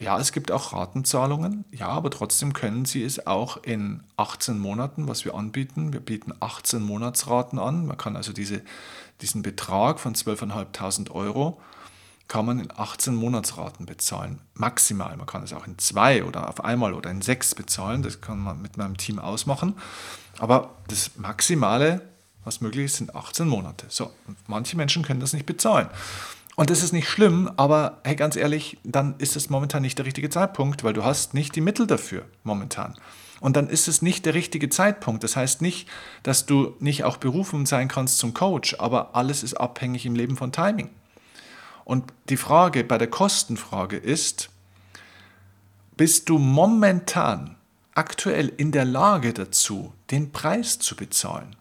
Ja, 0.00 0.18
es 0.18 0.30
gibt 0.32 0.52
auch 0.52 0.72
Ratenzahlungen. 0.72 1.64
Ja, 1.72 1.88
aber 1.88 2.10
trotzdem 2.10 2.52
können 2.52 2.84
Sie 2.84 3.02
es 3.02 3.26
auch 3.26 3.56
in 3.64 4.04
18 4.16 4.58
Monaten, 4.58 5.08
was 5.08 5.24
wir 5.24 5.34
anbieten. 5.34 5.92
Wir 5.92 6.00
bieten 6.00 6.32
18 6.38 6.80
Monatsraten 6.80 7.58
an. 7.58 7.86
Man 7.86 7.96
kann 7.96 8.16
also 8.16 8.32
diese, 8.32 8.62
diesen 9.20 9.42
Betrag 9.42 9.98
von 9.98 10.14
12.500 10.14 11.10
Euro 11.10 11.60
kann 12.28 12.44
man 12.44 12.60
in 12.60 12.68
18 12.70 13.14
Monatsraten 13.14 13.86
bezahlen. 13.86 14.38
Maximal. 14.54 15.16
Man 15.16 15.26
kann 15.26 15.42
es 15.42 15.52
auch 15.54 15.66
in 15.66 15.78
zwei 15.78 16.22
oder 16.24 16.48
auf 16.48 16.62
einmal 16.62 16.92
oder 16.92 17.10
in 17.10 17.22
sechs 17.22 17.54
bezahlen. 17.54 18.02
Das 18.02 18.20
kann 18.20 18.38
man 18.38 18.60
mit 18.60 18.76
meinem 18.76 18.98
Team 18.98 19.18
ausmachen. 19.18 19.74
Aber 20.38 20.76
das 20.88 21.16
Maximale, 21.16 22.02
was 22.44 22.60
möglich 22.60 22.84
ist, 22.84 22.96
sind 22.96 23.16
18 23.16 23.48
Monate. 23.48 23.86
So, 23.88 24.12
manche 24.46 24.76
Menschen 24.76 25.02
können 25.02 25.20
das 25.20 25.32
nicht 25.32 25.46
bezahlen. 25.46 25.88
Und 26.58 26.70
das 26.70 26.82
ist 26.82 26.92
nicht 26.92 27.08
schlimm, 27.08 27.48
aber 27.56 28.00
hey, 28.02 28.16
ganz 28.16 28.34
ehrlich, 28.34 28.78
dann 28.82 29.14
ist 29.18 29.36
es 29.36 29.48
momentan 29.48 29.80
nicht 29.80 29.96
der 29.96 30.06
richtige 30.06 30.28
Zeitpunkt, 30.28 30.82
weil 30.82 30.92
du 30.92 31.04
hast 31.04 31.32
nicht 31.32 31.54
die 31.54 31.60
Mittel 31.60 31.86
dafür 31.86 32.24
momentan. 32.42 32.96
Und 33.38 33.54
dann 33.54 33.68
ist 33.68 33.86
es 33.86 34.02
nicht 34.02 34.26
der 34.26 34.34
richtige 34.34 34.68
Zeitpunkt. 34.68 35.22
Das 35.22 35.36
heißt 35.36 35.62
nicht, 35.62 35.88
dass 36.24 36.46
du 36.46 36.74
nicht 36.80 37.04
auch 37.04 37.18
berufen 37.18 37.64
sein 37.64 37.86
kannst 37.86 38.18
zum 38.18 38.34
Coach, 38.34 38.74
aber 38.80 39.14
alles 39.14 39.44
ist 39.44 39.54
abhängig 39.54 40.04
im 40.04 40.16
Leben 40.16 40.36
von 40.36 40.50
Timing. 40.50 40.90
Und 41.84 42.12
die 42.28 42.36
Frage 42.36 42.82
bei 42.82 42.98
der 42.98 43.08
Kostenfrage 43.08 43.96
ist, 43.96 44.50
bist 45.96 46.28
du 46.28 46.38
momentan 46.38 47.54
aktuell 47.94 48.52
in 48.56 48.72
der 48.72 48.84
Lage 48.84 49.32
dazu, 49.32 49.92
den 50.10 50.32
Preis 50.32 50.80
zu 50.80 50.96
bezahlen? 50.96 51.54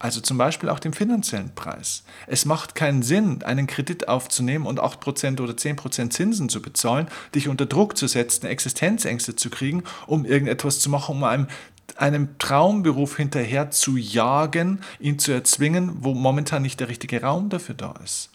Also 0.00 0.22
zum 0.22 0.38
Beispiel 0.38 0.70
auch 0.70 0.78
den 0.78 0.94
finanziellen 0.94 1.54
Preis. 1.54 2.04
Es 2.26 2.46
macht 2.46 2.74
keinen 2.74 3.02
Sinn, 3.02 3.42
einen 3.42 3.66
Kredit 3.66 4.08
aufzunehmen 4.08 4.64
und 4.66 4.80
8% 4.80 5.42
oder 5.42 5.52
10% 5.52 6.08
Zinsen 6.08 6.48
zu 6.48 6.62
bezahlen, 6.62 7.06
dich 7.34 7.48
unter 7.48 7.66
Druck 7.66 7.98
zu 7.98 8.08
setzen, 8.08 8.46
Existenzängste 8.46 9.36
zu 9.36 9.50
kriegen, 9.50 9.84
um 10.06 10.24
irgendetwas 10.24 10.80
zu 10.80 10.88
machen, 10.88 11.16
um 11.16 11.24
einem, 11.24 11.48
einem 11.96 12.38
Traumberuf 12.38 13.18
hinterher 13.18 13.70
zu 13.70 13.98
jagen, 13.98 14.80
ihn 15.00 15.18
zu 15.18 15.32
erzwingen, 15.32 15.92
wo 16.00 16.14
momentan 16.14 16.62
nicht 16.62 16.80
der 16.80 16.88
richtige 16.88 17.20
Raum 17.20 17.50
dafür 17.50 17.74
da 17.74 17.92
ist. 18.02 18.30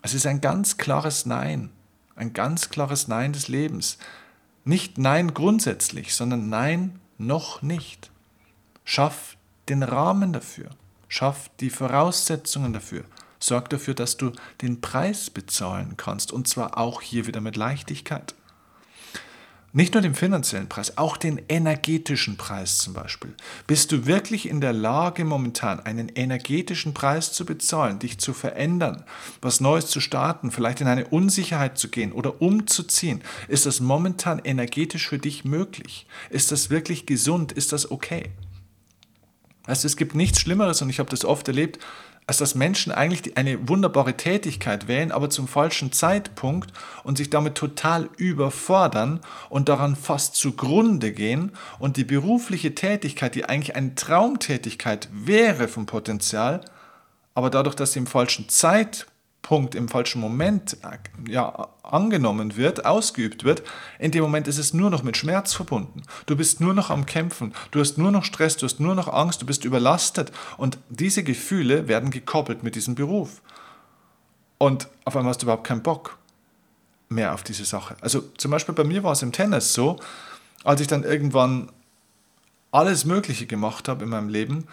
Es 0.00 0.14
ist 0.14 0.26
ein 0.26 0.40
ganz 0.40 0.78
klares 0.78 1.26
Nein, 1.26 1.68
ein 2.16 2.32
ganz 2.32 2.70
klares 2.70 3.06
Nein 3.06 3.34
des 3.34 3.48
Lebens. 3.48 3.98
Nicht 4.64 4.96
Nein 4.96 5.34
grundsätzlich, 5.34 6.14
sondern 6.14 6.48
Nein 6.48 7.00
noch 7.18 7.60
nicht. 7.60 8.10
Schaff 8.86 9.36
den 9.68 9.82
Rahmen 9.82 10.32
dafür, 10.32 10.70
schaff 11.08 11.50
die 11.60 11.70
Voraussetzungen 11.70 12.72
dafür, 12.72 13.04
sorg 13.38 13.70
dafür, 13.70 13.94
dass 13.94 14.16
du 14.16 14.32
den 14.62 14.80
Preis 14.80 15.30
bezahlen 15.30 15.94
kannst 15.96 16.32
und 16.32 16.48
zwar 16.48 16.78
auch 16.78 17.02
hier 17.02 17.26
wieder 17.26 17.40
mit 17.40 17.56
Leichtigkeit. 17.56 18.34
Nicht 19.76 19.94
nur 19.94 20.02
den 20.02 20.14
finanziellen 20.14 20.68
Preis, 20.68 20.98
auch 20.98 21.16
den 21.16 21.42
energetischen 21.48 22.36
Preis 22.36 22.78
zum 22.78 22.94
Beispiel. 22.94 23.34
Bist 23.66 23.90
du 23.90 24.06
wirklich 24.06 24.48
in 24.48 24.60
der 24.60 24.72
Lage, 24.72 25.24
momentan 25.24 25.80
einen 25.80 26.10
energetischen 26.10 26.94
Preis 26.94 27.32
zu 27.32 27.44
bezahlen, 27.44 27.98
dich 27.98 28.18
zu 28.18 28.32
verändern, 28.34 29.02
was 29.42 29.60
Neues 29.60 29.88
zu 29.88 29.98
starten, 29.98 30.52
vielleicht 30.52 30.80
in 30.80 30.86
eine 30.86 31.08
Unsicherheit 31.08 31.76
zu 31.76 31.88
gehen 31.88 32.12
oder 32.12 32.40
umzuziehen? 32.40 33.20
Ist 33.48 33.66
das 33.66 33.80
momentan 33.80 34.38
energetisch 34.38 35.08
für 35.08 35.18
dich 35.18 35.44
möglich? 35.44 36.06
Ist 36.30 36.52
das 36.52 36.70
wirklich 36.70 37.04
gesund? 37.04 37.50
Ist 37.50 37.72
das 37.72 37.90
okay? 37.90 38.30
Also 39.66 39.86
es 39.86 39.96
gibt 39.96 40.14
nichts 40.14 40.40
Schlimmeres, 40.40 40.82
und 40.82 40.90
ich 40.90 40.98
habe 40.98 41.10
das 41.10 41.24
oft 41.24 41.48
erlebt, 41.48 41.78
als 42.26 42.38
dass 42.38 42.54
Menschen 42.54 42.90
eigentlich 42.92 43.36
eine 43.36 43.68
wunderbare 43.68 44.16
Tätigkeit 44.16 44.88
wählen, 44.88 45.12
aber 45.12 45.28
zum 45.28 45.46
falschen 45.46 45.92
Zeitpunkt 45.92 46.72
und 47.02 47.18
sich 47.18 47.28
damit 47.28 47.54
total 47.54 48.08
überfordern 48.16 49.20
und 49.50 49.68
daran 49.68 49.94
fast 49.94 50.36
zugrunde 50.36 51.12
gehen 51.12 51.52
und 51.78 51.98
die 51.98 52.04
berufliche 52.04 52.74
Tätigkeit, 52.74 53.34
die 53.34 53.44
eigentlich 53.44 53.76
eine 53.76 53.94
Traumtätigkeit 53.94 55.08
wäre 55.12 55.68
vom 55.68 55.84
Potenzial, 55.84 56.62
aber 57.34 57.50
dadurch, 57.50 57.74
dass 57.74 57.92
sie 57.92 57.98
im 57.98 58.06
falschen 58.06 58.48
Zeitpunkt 58.48 59.13
Punkt 59.44 59.74
im 59.74 59.88
falschen 59.88 60.20
Moment 60.22 60.78
äh, 60.82 61.30
ja, 61.30 61.68
angenommen 61.82 62.56
wird, 62.56 62.86
ausgeübt 62.86 63.44
wird, 63.44 63.62
in 63.98 64.10
dem 64.10 64.22
Moment 64.22 64.48
ist 64.48 64.58
es 64.58 64.72
nur 64.72 64.90
noch 64.90 65.04
mit 65.04 65.18
Schmerz 65.18 65.52
verbunden. 65.52 66.02
Du 66.26 66.34
bist 66.34 66.60
nur 66.60 66.72
noch 66.72 66.90
am 66.90 67.06
Kämpfen, 67.06 67.54
du 67.70 67.78
hast 67.78 67.98
nur 67.98 68.10
noch 68.10 68.24
Stress, 68.24 68.56
du 68.56 68.64
hast 68.64 68.80
nur 68.80 68.94
noch 68.94 69.06
Angst, 69.06 69.42
du 69.42 69.46
bist 69.46 69.64
überlastet 69.64 70.32
und 70.56 70.78
diese 70.88 71.22
Gefühle 71.22 71.86
werden 71.88 72.10
gekoppelt 72.10 72.62
mit 72.64 72.74
diesem 72.74 72.94
Beruf. 72.94 73.42
Und 74.56 74.88
auf 75.04 75.14
einmal 75.14 75.30
hast 75.30 75.42
du 75.42 75.46
überhaupt 75.46 75.66
keinen 75.66 75.82
Bock 75.82 76.16
mehr 77.10 77.34
auf 77.34 77.42
diese 77.42 77.66
Sache. 77.66 77.96
Also 78.00 78.22
zum 78.38 78.50
Beispiel 78.50 78.74
bei 78.74 78.84
mir 78.84 79.04
war 79.04 79.12
es 79.12 79.22
im 79.22 79.30
Tennis 79.30 79.74
so, 79.74 80.00
als 80.64 80.80
ich 80.80 80.86
dann 80.86 81.04
irgendwann 81.04 81.70
alles 82.72 83.04
Mögliche 83.04 83.44
gemacht 83.44 83.88
habe 83.88 84.04
in 84.04 84.10
meinem 84.10 84.30
Leben, 84.30 84.66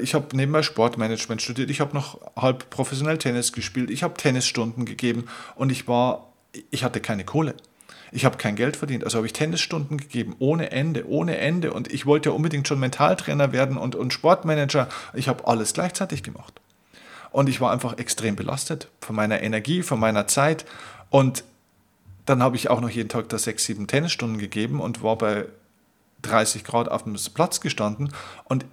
ich 0.00 0.14
habe 0.14 0.36
nebenbei 0.36 0.62
Sportmanagement 0.62 1.42
studiert, 1.42 1.70
ich 1.70 1.80
habe 1.80 1.94
noch 1.94 2.20
halb 2.36 2.70
professionell 2.70 3.18
Tennis 3.18 3.52
gespielt, 3.52 3.90
ich 3.90 4.02
habe 4.02 4.14
Tennisstunden 4.14 4.84
gegeben 4.84 5.26
und 5.56 5.72
ich 5.72 5.88
war, 5.88 6.32
ich 6.70 6.84
hatte 6.84 7.00
keine 7.00 7.24
Kohle. 7.24 7.54
Ich 8.12 8.24
habe 8.24 8.36
kein 8.36 8.54
Geld 8.54 8.76
verdient, 8.76 9.02
also 9.02 9.16
habe 9.16 9.26
ich 9.26 9.32
Tennisstunden 9.32 9.98
gegeben, 9.98 10.36
ohne 10.38 10.70
Ende, 10.70 11.08
ohne 11.08 11.36
Ende. 11.38 11.72
Und 11.72 11.92
ich 11.92 12.06
wollte 12.06 12.28
ja 12.28 12.34
unbedingt 12.36 12.68
schon 12.68 12.78
Mentaltrainer 12.78 13.50
werden 13.50 13.76
und, 13.76 13.96
und 13.96 14.12
Sportmanager. 14.12 14.88
Ich 15.14 15.26
habe 15.26 15.48
alles 15.48 15.72
gleichzeitig 15.72 16.22
gemacht. 16.22 16.60
Und 17.32 17.48
ich 17.48 17.60
war 17.60 17.72
einfach 17.72 17.98
extrem 17.98 18.36
belastet 18.36 18.86
von 19.00 19.16
meiner 19.16 19.42
Energie, 19.42 19.82
von 19.82 19.98
meiner 19.98 20.28
Zeit. 20.28 20.64
Und 21.10 21.42
Dann 22.26 22.42
habe 22.42 22.56
ich 22.56 22.70
auch 22.70 22.80
noch 22.80 22.90
jeden 22.90 23.08
Tag 23.08 23.28
da 23.28 23.38
sechs, 23.38 23.64
sieben 23.64 23.86
Tennisstunden 23.86 24.38
gegeben 24.38 24.80
und 24.80 25.02
war 25.02 25.16
bei 25.18 25.46
30 26.22 26.64
Grad 26.64 26.88
auf 26.88 27.04
dem 27.04 27.16
Platz 27.34 27.60
gestanden 27.60 28.12
und 28.44 28.64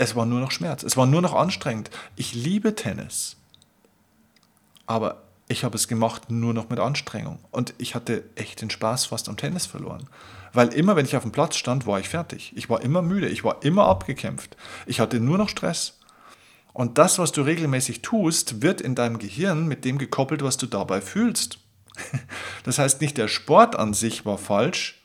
es 0.00 0.16
war 0.16 0.24
nur 0.24 0.40
noch 0.40 0.50
Schmerz, 0.50 0.82
es 0.82 0.96
war 0.96 1.04
nur 1.04 1.20
noch 1.20 1.34
anstrengend. 1.34 1.90
Ich 2.16 2.34
liebe 2.34 2.74
Tennis, 2.74 3.36
aber 4.86 5.22
ich 5.46 5.62
habe 5.62 5.76
es 5.76 5.88
gemacht 5.88 6.30
nur 6.30 6.54
noch 6.54 6.70
mit 6.70 6.78
Anstrengung 6.78 7.38
und 7.50 7.74
ich 7.76 7.94
hatte 7.94 8.24
echt 8.34 8.62
den 8.62 8.70
Spaß 8.70 9.06
fast 9.06 9.28
am 9.28 9.36
Tennis 9.36 9.66
verloren. 9.66 10.08
Weil 10.54 10.68
immer, 10.68 10.96
wenn 10.96 11.04
ich 11.04 11.16
auf 11.16 11.22
dem 11.22 11.32
Platz 11.32 11.56
stand, 11.56 11.86
war 11.86 12.00
ich 12.00 12.08
fertig. 12.08 12.52
Ich 12.56 12.70
war 12.70 12.80
immer 12.80 13.02
müde, 13.02 13.28
ich 13.28 13.44
war 13.44 13.62
immer 13.62 13.86
abgekämpft. 13.86 14.56
Ich 14.86 15.00
hatte 15.00 15.20
nur 15.20 15.36
noch 15.36 15.50
Stress. 15.50 15.98
Und 16.72 16.96
das, 16.96 17.18
was 17.18 17.30
du 17.32 17.42
regelmäßig 17.42 18.00
tust, 18.00 18.62
wird 18.62 18.80
in 18.80 18.94
deinem 18.94 19.18
Gehirn 19.18 19.68
mit 19.68 19.84
dem 19.84 19.98
gekoppelt, 19.98 20.42
was 20.42 20.56
du 20.56 20.66
dabei 20.66 21.00
fühlst. 21.02 21.58
Das 22.64 22.78
heißt, 22.78 23.00
nicht 23.00 23.16
der 23.18 23.28
Sport 23.28 23.74
an 23.76 23.94
sich 23.94 24.26
war 24.26 24.38
falsch, 24.38 24.99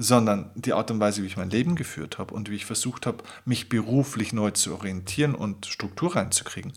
sondern 0.00 0.52
die 0.54 0.72
Art 0.72 0.92
und 0.92 1.00
Weise, 1.00 1.22
wie 1.22 1.26
ich 1.26 1.36
mein 1.36 1.50
Leben 1.50 1.74
geführt 1.74 2.18
habe 2.18 2.32
und 2.32 2.48
wie 2.48 2.54
ich 2.54 2.64
versucht 2.64 3.04
habe, 3.04 3.24
mich 3.44 3.68
beruflich 3.68 4.32
neu 4.32 4.52
zu 4.52 4.72
orientieren 4.72 5.34
und 5.34 5.66
Struktur 5.66 6.14
reinzukriegen, 6.14 6.72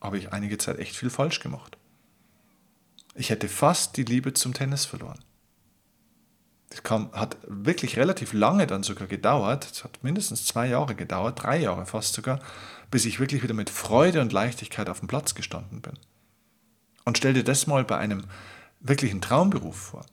habe 0.00 0.16
ich 0.16 0.32
einige 0.32 0.56
Zeit 0.56 0.78
echt 0.78 0.96
viel 0.96 1.10
falsch 1.10 1.40
gemacht. 1.40 1.76
Ich 3.14 3.28
hätte 3.28 3.48
fast 3.48 3.98
die 3.98 4.02
Liebe 4.02 4.32
zum 4.32 4.54
Tennis 4.54 4.86
verloren. 4.86 5.20
Das 6.70 6.82
hat 7.12 7.36
wirklich 7.46 7.98
relativ 7.98 8.32
lange 8.32 8.66
dann 8.66 8.82
sogar 8.82 9.08
gedauert. 9.08 9.68
Es 9.70 9.84
hat 9.84 10.02
mindestens 10.02 10.46
zwei 10.46 10.66
Jahre 10.66 10.94
gedauert, 10.94 11.42
drei 11.42 11.58
Jahre 11.58 11.84
fast 11.84 12.14
sogar, 12.14 12.40
bis 12.90 13.04
ich 13.04 13.20
wirklich 13.20 13.42
wieder 13.42 13.54
mit 13.54 13.68
Freude 13.68 14.22
und 14.22 14.32
Leichtigkeit 14.32 14.88
auf 14.88 15.00
dem 15.00 15.08
Platz 15.08 15.34
gestanden 15.34 15.82
bin. 15.82 15.98
Und 17.04 17.18
stell 17.18 17.34
dir 17.34 17.44
das 17.44 17.66
mal 17.66 17.84
bei 17.84 17.98
einem 17.98 18.24
wirklichen 18.80 19.20
Traumberuf 19.20 19.76
vor. 19.76 20.06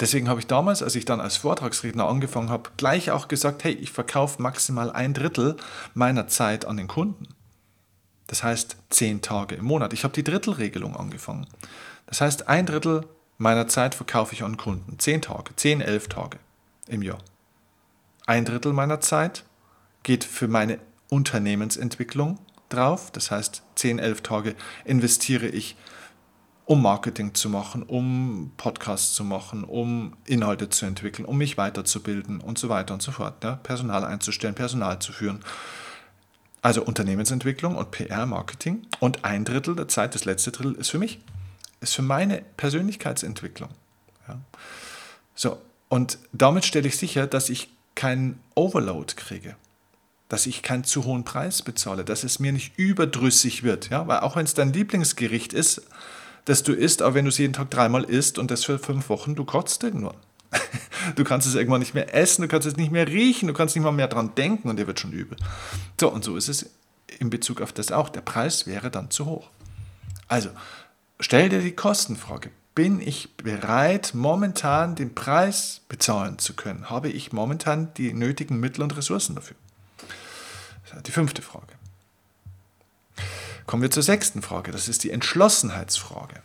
Deswegen 0.00 0.28
habe 0.28 0.40
ich 0.40 0.46
damals, 0.46 0.82
als 0.82 0.94
ich 0.94 1.04
dann 1.04 1.20
als 1.20 1.36
Vortragsredner 1.36 2.06
angefangen 2.06 2.50
habe, 2.50 2.70
gleich 2.76 3.10
auch 3.10 3.26
gesagt, 3.26 3.64
hey, 3.64 3.72
ich 3.72 3.90
verkaufe 3.90 4.40
maximal 4.40 4.92
ein 4.92 5.12
Drittel 5.12 5.56
meiner 5.94 6.28
Zeit 6.28 6.64
an 6.64 6.76
den 6.76 6.86
Kunden. 6.86 7.28
Das 8.28 8.42
heißt 8.42 8.76
zehn 8.90 9.22
Tage 9.22 9.56
im 9.56 9.64
Monat. 9.64 9.92
Ich 9.92 10.04
habe 10.04 10.14
die 10.14 10.22
Drittelregelung 10.22 10.96
angefangen. 10.96 11.46
Das 12.06 12.20
heißt, 12.20 12.48
ein 12.48 12.66
Drittel 12.66 13.06
meiner 13.38 13.66
Zeit 13.66 13.94
verkaufe 13.94 14.34
ich 14.34 14.44
an 14.44 14.56
Kunden. 14.56 14.98
Zehn 14.98 15.20
Tage, 15.20 15.56
zehn, 15.56 15.80
elf 15.80 16.08
Tage 16.08 16.38
im 16.86 17.02
Jahr. 17.02 17.18
Ein 18.26 18.44
Drittel 18.44 18.72
meiner 18.72 19.00
Zeit 19.00 19.44
geht 20.02 20.24
für 20.24 20.48
meine 20.48 20.78
Unternehmensentwicklung 21.08 22.38
drauf. 22.68 23.10
Das 23.10 23.30
heißt, 23.30 23.62
zehn, 23.74 23.98
elf 23.98 24.20
Tage 24.20 24.54
investiere 24.84 25.46
ich 25.46 25.76
um 26.68 26.82
Marketing 26.82 27.34
zu 27.34 27.48
machen, 27.48 27.82
um 27.82 28.52
Podcasts 28.58 29.14
zu 29.14 29.24
machen, 29.24 29.64
um 29.64 30.14
Inhalte 30.26 30.68
zu 30.68 30.84
entwickeln, 30.84 31.24
um 31.24 31.38
mich 31.38 31.56
weiterzubilden 31.56 32.42
und 32.42 32.58
so 32.58 32.68
weiter 32.68 32.92
und 32.92 33.00
so 33.00 33.10
fort. 33.10 33.42
Ja? 33.42 33.56
Personal 33.56 34.04
einzustellen, 34.04 34.54
Personal 34.54 34.98
zu 34.98 35.12
führen. 35.12 35.40
Also 36.60 36.82
Unternehmensentwicklung 36.82 37.74
und 37.74 37.90
PR-Marketing. 37.90 38.86
Und 39.00 39.24
ein 39.24 39.46
Drittel 39.46 39.76
der 39.76 39.88
Zeit, 39.88 40.14
das 40.14 40.26
letzte 40.26 40.52
Drittel, 40.52 40.74
ist 40.74 40.90
für 40.90 40.98
mich, 40.98 41.20
ist 41.80 41.94
für 41.94 42.02
meine 42.02 42.42
Persönlichkeitsentwicklung. 42.58 43.70
Ja? 44.28 44.38
So, 45.34 45.62
und 45.88 46.18
damit 46.32 46.66
stelle 46.66 46.86
ich 46.86 46.98
sicher, 46.98 47.26
dass 47.26 47.48
ich 47.48 47.70
keinen 47.94 48.40
Overload 48.54 49.14
kriege 49.14 49.56
dass 50.30 50.44
ich 50.44 50.62
keinen 50.62 50.84
zu 50.84 51.06
hohen 51.06 51.24
Preis 51.24 51.62
bezahle, 51.62 52.04
dass 52.04 52.22
es 52.22 52.38
mir 52.38 52.52
nicht 52.52 52.76
überdrüssig 52.76 53.62
wird. 53.62 53.88
Ja? 53.88 54.06
Weil 54.08 54.20
auch 54.20 54.36
wenn 54.36 54.44
es 54.44 54.52
dein 54.52 54.74
Lieblingsgericht 54.74 55.54
ist, 55.54 55.80
das 56.48 56.62
du 56.62 56.72
isst, 56.72 57.02
aber 57.02 57.14
wenn 57.14 57.26
du 57.26 57.28
es 57.28 57.38
jeden 57.38 57.52
Tag 57.52 57.70
dreimal 57.70 58.04
isst 58.04 58.38
und 58.38 58.50
das 58.50 58.64
für 58.64 58.78
fünf 58.78 59.08
Wochen, 59.10 59.34
du 59.34 59.44
kotzt 59.44 59.82
irgendwann. 59.82 60.16
Du 61.14 61.24
kannst 61.24 61.46
es 61.46 61.54
irgendwann 61.54 61.80
nicht 61.80 61.94
mehr 61.94 62.14
essen, 62.14 62.42
du 62.42 62.48
kannst 62.48 62.66
es 62.66 62.76
nicht 62.76 62.90
mehr 62.90 63.06
riechen, 63.06 63.46
du 63.46 63.54
kannst 63.54 63.74
nicht 63.74 63.84
mal 63.84 63.92
mehr 63.92 64.08
dran 64.08 64.34
denken 64.34 64.68
und 64.68 64.78
dir 64.78 64.86
wird 64.86 65.00
schon 65.00 65.12
übel. 65.12 65.38
So, 65.98 66.12
und 66.12 66.22
so 66.22 66.36
ist 66.36 66.48
es 66.48 66.70
in 67.18 67.30
Bezug 67.30 67.62
auf 67.62 67.72
das 67.72 67.92
auch. 67.92 68.08
Der 68.08 68.20
Preis 68.20 68.66
wäre 68.66 68.90
dann 68.90 69.10
zu 69.10 69.24
hoch. 69.24 69.48
Also, 70.26 70.50
stell 71.20 71.48
dir 71.48 71.60
die 71.60 71.72
Kostenfrage. 71.72 72.50
Bin 72.74 73.00
ich 73.00 73.36
bereit, 73.36 74.10
momentan 74.12 74.96
den 74.96 75.14
Preis 75.14 75.82
bezahlen 75.88 76.38
zu 76.38 76.54
können? 76.54 76.90
Habe 76.90 77.08
ich 77.08 77.32
momentan 77.32 77.94
die 77.94 78.12
nötigen 78.12 78.60
Mittel 78.60 78.82
und 78.82 78.96
Ressourcen 78.96 79.34
dafür? 79.34 79.56
Die 81.06 81.12
fünfte 81.12 81.42
Frage. 81.42 81.72
Kommen 83.68 83.82
wir 83.82 83.90
zur 83.90 84.02
sechsten 84.02 84.40
Frage. 84.40 84.72
Das 84.72 84.88
ist 84.88 85.04
die 85.04 85.10
Entschlossenheitsfrage. 85.10 86.40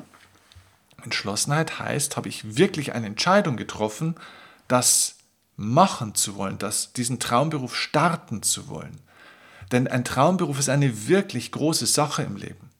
Entschlossenheit 1.05 1.79
heißt, 1.79 2.17
habe 2.17 2.27
ich 2.27 2.57
wirklich 2.57 2.91
eine 2.91 3.07
Entscheidung 3.07 3.55
getroffen, 3.55 4.15
das 4.67 5.15
machen 5.55 6.15
zu 6.15 6.35
wollen, 6.35 6.57
das, 6.57 6.91
diesen 6.91 7.21
Traumberuf 7.21 7.77
starten 7.77 8.43
zu 8.43 8.67
wollen. 8.67 8.99
Denn 9.71 9.87
ein 9.87 10.03
Traumberuf 10.03 10.59
ist 10.59 10.67
eine 10.67 11.07
wirklich 11.07 11.53
große 11.53 11.85
Sache 11.85 12.23
im 12.23 12.35
Leben. 12.35 12.71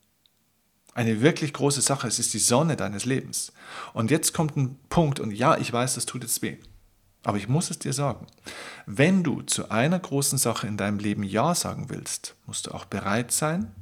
Eine 0.93 1.21
wirklich 1.21 1.53
große 1.53 1.81
Sache. 1.81 2.09
Es 2.09 2.19
ist 2.19 2.33
die 2.33 2.39
Sonne 2.39 2.75
deines 2.75 3.05
Lebens. 3.05 3.53
Und 3.93 4.11
jetzt 4.11 4.33
kommt 4.33 4.57
ein 4.57 4.77
Punkt, 4.89 5.21
und 5.21 5.31
ja, 5.31 5.55
ich 5.55 5.71
weiß, 5.71 5.95
das 5.95 6.05
tut 6.05 6.23
jetzt 6.23 6.41
weh. 6.41 6.57
Aber 7.23 7.37
ich 7.37 7.47
muss 7.47 7.71
es 7.71 7.79
dir 7.79 7.93
sagen. 7.93 8.27
Wenn 8.87 9.23
du 9.23 9.41
zu 9.41 9.71
einer 9.71 9.99
großen 9.99 10.37
Sache 10.37 10.67
in 10.67 10.75
deinem 10.75 10.99
Leben 10.99 11.23
Ja 11.23 11.55
sagen 11.55 11.89
willst, 11.89 12.35
musst 12.45 12.67
du 12.67 12.71
auch 12.71 12.83
bereit 12.83 13.31
sein, 13.31 13.73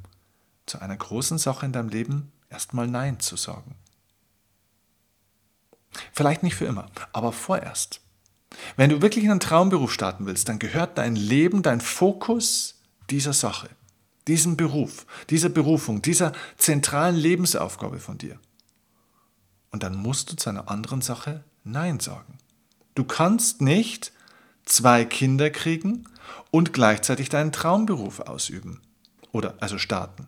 zu 0.66 0.80
einer 0.80 0.96
großen 0.96 1.38
Sache 1.38 1.66
in 1.66 1.72
deinem 1.72 1.88
Leben 1.88 2.32
erstmal 2.50 2.86
Nein 2.86 3.20
zu 3.20 3.36
sagen. 3.36 3.76
Vielleicht 6.12 6.42
nicht 6.42 6.54
für 6.54 6.64
immer, 6.64 6.86
aber 7.12 7.32
vorerst. 7.32 8.00
Wenn 8.76 8.90
du 8.90 9.02
wirklich 9.02 9.24
in 9.24 9.30
einen 9.30 9.40
Traumberuf 9.40 9.92
starten 9.92 10.26
willst, 10.26 10.48
dann 10.48 10.58
gehört 10.58 10.98
dein 10.98 11.16
Leben, 11.16 11.62
dein 11.62 11.80
Fokus 11.80 12.80
dieser 13.10 13.32
Sache, 13.32 13.68
diesem 14.26 14.56
Beruf, 14.56 15.06
dieser 15.30 15.48
Berufung, 15.48 16.02
dieser 16.02 16.32
zentralen 16.56 17.16
Lebensaufgabe 17.16 17.98
von 17.98 18.18
dir. 18.18 18.38
Und 19.70 19.82
dann 19.82 19.96
musst 19.96 20.30
du 20.30 20.36
zu 20.36 20.50
einer 20.50 20.70
anderen 20.70 21.00
Sache 21.00 21.44
Nein 21.64 22.00
sagen. 22.00 22.38
Du 22.94 23.04
kannst 23.04 23.60
nicht 23.60 24.12
zwei 24.64 25.04
Kinder 25.04 25.50
kriegen 25.50 26.04
und 26.50 26.72
gleichzeitig 26.72 27.30
deinen 27.30 27.52
Traumberuf 27.52 28.20
ausüben 28.20 28.82
oder 29.32 29.54
also 29.60 29.78
starten. 29.78 30.26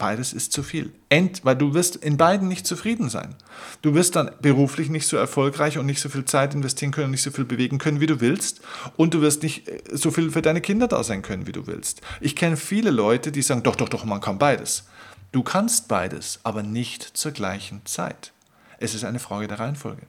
Beides 0.00 0.32
ist 0.32 0.52
zu 0.52 0.62
viel. 0.62 0.94
End, 1.10 1.44
weil 1.44 1.56
du 1.56 1.74
wirst 1.74 1.94
in 1.94 2.16
beiden 2.16 2.48
nicht 2.48 2.66
zufrieden 2.66 3.10
sein. 3.10 3.34
Du 3.82 3.92
wirst 3.92 4.16
dann 4.16 4.30
beruflich 4.40 4.88
nicht 4.88 5.06
so 5.06 5.18
erfolgreich 5.18 5.76
und 5.76 5.84
nicht 5.84 6.00
so 6.00 6.08
viel 6.08 6.24
Zeit 6.24 6.54
investieren 6.54 6.90
können, 6.90 7.10
nicht 7.10 7.20
so 7.20 7.30
viel 7.30 7.44
bewegen 7.44 7.76
können, 7.76 8.00
wie 8.00 8.06
du 8.06 8.18
willst. 8.22 8.62
Und 8.96 9.12
du 9.12 9.20
wirst 9.20 9.42
nicht 9.42 9.68
äh, 9.68 9.82
so 9.92 10.10
viel 10.10 10.30
für 10.30 10.40
deine 10.40 10.62
Kinder 10.62 10.88
da 10.88 11.04
sein 11.04 11.20
können, 11.20 11.46
wie 11.46 11.52
du 11.52 11.66
willst. 11.66 12.00
Ich 12.22 12.34
kenne 12.34 12.56
viele 12.56 12.90
Leute, 12.90 13.30
die 13.30 13.42
sagen, 13.42 13.62
doch, 13.62 13.76
doch, 13.76 13.90
doch, 13.90 14.06
man 14.06 14.22
kann 14.22 14.38
beides. 14.38 14.84
Du 15.32 15.42
kannst 15.42 15.86
beides, 15.86 16.40
aber 16.44 16.62
nicht 16.62 17.02
zur 17.02 17.32
gleichen 17.32 17.84
Zeit. 17.84 18.32
Es 18.78 18.94
ist 18.94 19.04
eine 19.04 19.18
Frage 19.18 19.48
der 19.48 19.60
Reihenfolge. 19.60 20.06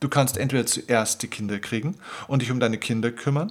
Du 0.00 0.10
kannst 0.10 0.36
entweder 0.36 0.66
zuerst 0.66 1.22
die 1.22 1.28
Kinder 1.28 1.58
kriegen 1.58 1.96
und 2.28 2.42
dich 2.42 2.50
um 2.50 2.60
deine 2.60 2.76
Kinder 2.76 3.10
kümmern 3.10 3.50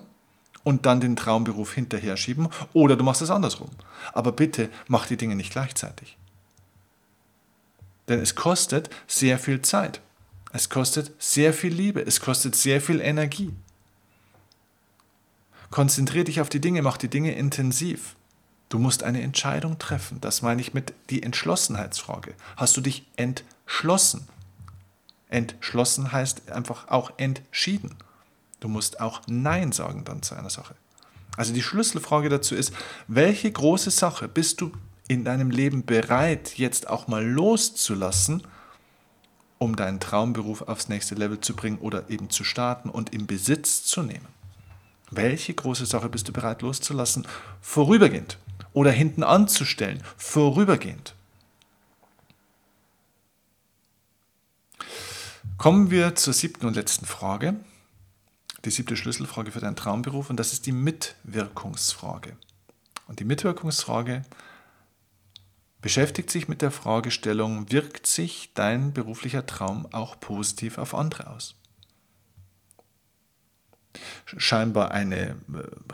und 0.63 0.85
dann 0.85 1.01
den 1.01 1.15
Traumberuf 1.15 1.73
hinterher 1.73 2.17
schieben 2.17 2.49
oder 2.73 2.95
du 2.95 3.03
machst 3.03 3.21
es 3.21 3.29
andersrum. 3.29 3.69
Aber 4.13 4.31
bitte 4.31 4.69
mach 4.87 5.07
die 5.07 5.17
Dinge 5.17 5.35
nicht 5.35 5.51
gleichzeitig. 5.51 6.17
Denn 8.07 8.19
es 8.19 8.35
kostet 8.35 8.89
sehr 9.07 9.37
viel 9.37 9.61
Zeit. 9.61 10.01
Es 10.51 10.69
kostet 10.69 11.11
sehr 11.19 11.53
viel 11.53 11.73
Liebe. 11.73 12.01
Es 12.01 12.19
kostet 12.19 12.55
sehr 12.55 12.81
viel 12.81 13.01
Energie. 13.01 13.53
Konzentrier 15.69 16.23
dich 16.23 16.41
auf 16.41 16.49
die 16.49 16.61
Dinge, 16.61 16.81
mach 16.81 16.97
die 16.97 17.09
Dinge 17.09 17.33
intensiv. 17.33 18.15
Du 18.69 18.79
musst 18.79 19.03
eine 19.03 19.21
Entscheidung 19.21 19.77
treffen. 19.77 20.19
Das 20.21 20.41
meine 20.41 20.61
ich 20.61 20.73
mit 20.73 20.93
die 21.09 21.23
Entschlossenheitsfrage. 21.23 22.33
Hast 22.57 22.75
du 22.77 22.81
dich 22.81 23.05
entschlossen? 23.15 24.27
Entschlossen 25.29 26.11
heißt 26.11 26.51
einfach 26.51 26.87
auch 26.87 27.11
entschieden. 27.17 27.95
Du 28.59 28.67
musst 28.67 28.99
auch 28.99 29.21
Nein 29.27 29.71
sagen 29.71 30.03
dann 30.03 30.21
zu 30.21 30.35
einer 30.35 30.49
Sache. 30.49 30.75
Also 31.37 31.53
die 31.53 31.61
Schlüsselfrage 31.61 32.29
dazu 32.29 32.55
ist, 32.55 32.73
welche 33.07 33.51
große 33.51 33.91
Sache 33.91 34.27
bist 34.27 34.59
du 34.61 34.71
in 35.07 35.23
deinem 35.23 35.51
Leben 35.51 35.85
bereit, 35.85 36.57
jetzt 36.57 36.89
auch 36.89 37.07
mal 37.07 37.25
loszulassen, 37.25 38.43
um 39.57 39.75
deinen 39.75 39.99
Traumberuf 39.99 40.61
aufs 40.63 40.89
nächste 40.89 41.15
Level 41.15 41.39
zu 41.39 41.55
bringen 41.55 41.77
oder 41.79 42.09
eben 42.09 42.29
zu 42.29 42.43
starten 42.43 42.89
und 42.89 43.11
in 43.13 43.25
Besitz 43.25 43.83
zu 43.85 44.03
nehmen? 44.03 44.27
Welche 45.11 45.53
große 45.53 45.85
Sache 45.85 46.09
bist 46.09 46.27
du 46.27 46.33
bereit 46.33 46.61
loszulassen, 46.61 47.27
vorübergehend 47.61 48.37
oder 48.73 48.91
hinten 48.91 49.23
anzustellen, 49.23 50.03
vorübergehend? 50.17 51.15
Kommen 55.57 55.89
wir 55.89 56.15
zur 56.15 56.33
siebten 56.33 56.67
und 56.67 56.75
letzten 56.75 57.05
Frage 57.05 57.55
die 58.65 58.71
siebte 58.71 58.97
Schlüsselfrage 58.97 59.51
für 59.51 59.59
deinen 59.59 59.75
Traumberuf 59.75 60.29
und 60.29 60.37
das 60.37 60.53
ist 60.53 60.65
die 60.65 60.71
Mitwirkungsfrage. 60.71 62.37
Und 63.07 63.19
die 63.19 63.25
Mitwirkungsfrage 63.25 64.23
beschäftigt 65.81 66.29
sich 66.29 66.47
mit 66.47 66.61
der 66.61 66.71
Fragestellung, 66.71 67.71
wirkt 67.71 68.05
sich 68.05 68.51
dein 68.53 68.93
beruflicher 68.93 69.45
Traum 69.45 69.87
auch 69.91 70.19
positiv 70.19 70.77
auf 70.77 70.93
andere 70.93 71.27
aus? 71.27 71.55
Scheinbar 74.37 74.91
eine 74.91 75.15
äh, 75.17 75.35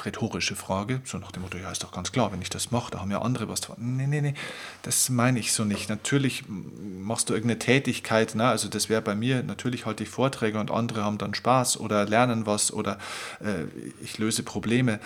rhetorische 0.04 0.56
Frage, 0.56 1.02
so 1.04 1.18
nach 1.18 1.32
dem 1.32 1.44
Motto, 1.44 1.58
ja, 1.58 1.72
ist 1.72 1.84
doch 1.84 1.92
ganz 1.92 2.12
klar, 2.12 2.32
wenn 2.32 2.42
ich 2.42 2.50
das 2.50 2.72
mache, 2.72 2.92
da 2.92 3.00
haben 3.00 3.12
ja 3.12 3.22
andere 3.22 3.48
was 3.48 3.62
davon. 3.62 3.98
Nee, 3.98 4.08
nee, 4.08 4.22
nee, 4.22 4.34
das 4.82 5.10
meine 5.10 5.40
ich 5.40 5.54
so 5.54 5.64
nicht. 5.64 5.90
Natürlich 5.90 6.44
machst 6.48 7.30
du 7.30 7.34
irgendeine 7.34 7.60
Tätigkeit, 7.60 8.36
ne? 8.36 8.48
also 8.48 8.70
das 8.70 8.90
wäre 8.90 9.02
bei 9.02 9.16
mir, 9.16 9.44
natürlich 9.44 9.86
halte 9.86 10.04
ich 10.04 10.10
Vorträge 10.10 10.60
und 10.60 10.72
andere 10.72 11.04
haben 11.04 11.18
dann 11.18 11.34
Spaß 11.34 11.80
oder 11.80 12.06
lernen 12.06 12.46
was 12.46 12.72
oder 12.72 12.98
äh, 13.40 13.66
ich 14.02 14.18
löse 14.18 14.44
Probleme 14.44 15.00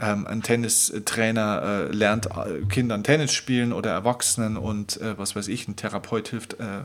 ähm, 0.00 0.26
ein 0.26 0.42
Tennistrainer 0.42 1.88
äh, 1.90 1.94
lernt 1.94 2.26
äh, 2.26 2.64
Kindern 2.68 3.04
Tennis 3.04 3.32
spielen 3.32 3.72
oder 3.72 3.90
Erwachsenen 3.90 4.56
und 4.56 5.00
äh, 5.00 5.18
was 5.18 5.36
weiß 5.36 5.48
ich, 5.48 5.68
ein 5.68 5.76
Therapeut 5.76 6.28
hilft 6.28 6.54
äh, 6.54 6.84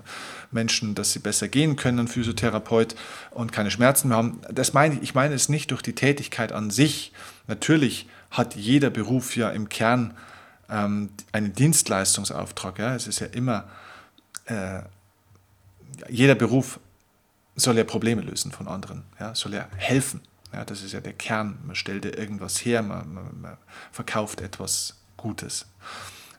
Menschen, 0.51 0.95
dass 0.95 1.13
sie 1.13 1.19
besser 1.19 1.47
gehen 1.47 1.78
können, 1.78 1.99
ein 1.99 2.08
Physiotherapeut 2.08 2.95
und 3.32 3.51
keine 3.51 3.71
Schmerzen 3.71 4.10
mehr 4.10 4.17
haben. 4.17 4.41
Das 4.51 4.73
meine 4.73 4.95
ich, 4.95 5.01
ich 5.01 5.15
meine 5.15 5.34
es 5.34 5.47
nicht 5.47 5.71
durch 5.71 5.82
die 5.82 5.95
Tätigkeit 5.95 6.51
an 6.51 6.71
sich. 6.71 7.13
Natürlich 7.47 8.08
hat 8.32 8.56
jeder 8.56 8.89
Beruf 8.89 9.36
ja 9.38 9.49
im 9.49 9.69
Kern 9.69 10.13
ähm, 10.69 11.10
einen 11.32 11.54
Dienstleistungsauftrag. 11.54 12.80
Ja? 12.80 12.95
Es 12.95 13.08
ist 13.08 13.19
ja 13.19 13.28
immer, 13.28 13.65
äh, 14.45 14.82
jeder 16.10 16.36
Beruf 16.36 16.80
soll 17.56 17.78
ja 17.78 17.86
Probleme 17.86 18.21
lösen 18.21 18.51
von 18.51 18.67
anderen, 18.67 19.04
ja? 19.19 19.34
soll 19.36 19.54
ja 19.54 19.67
helfen. 19.78 20.19
Ja, 20.56 20.63
das 20.63 20.84
ist 20.84 20.94
ja 20.94 21.02
der 21.02 21.12
Kern. 21.12 21.60
Man 21.65 21.76
stellt 21.76 22.06
dir 22.06 22.18
irgendwas 22.18 22.63
her, 22.63 22.82
man, 22.82 23.13
man, 23.13 23.41
man, 23.41 23.58
verkauft 23.91 24.39
etwas 24.39 24.96
Gutes. 25.18 25.65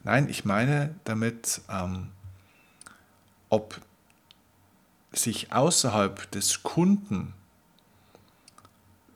Nein, 0.05 0.31
ich 0.31 0.47
meine 0.47 0.95
damit, 1.05 1.61
ähm, 1.69 2.13
ob 3.51 3.79
sich 5.13 5.53
außerhalb 5.53 6.31
des 6.31 6.63
Kunden 6.63 7.35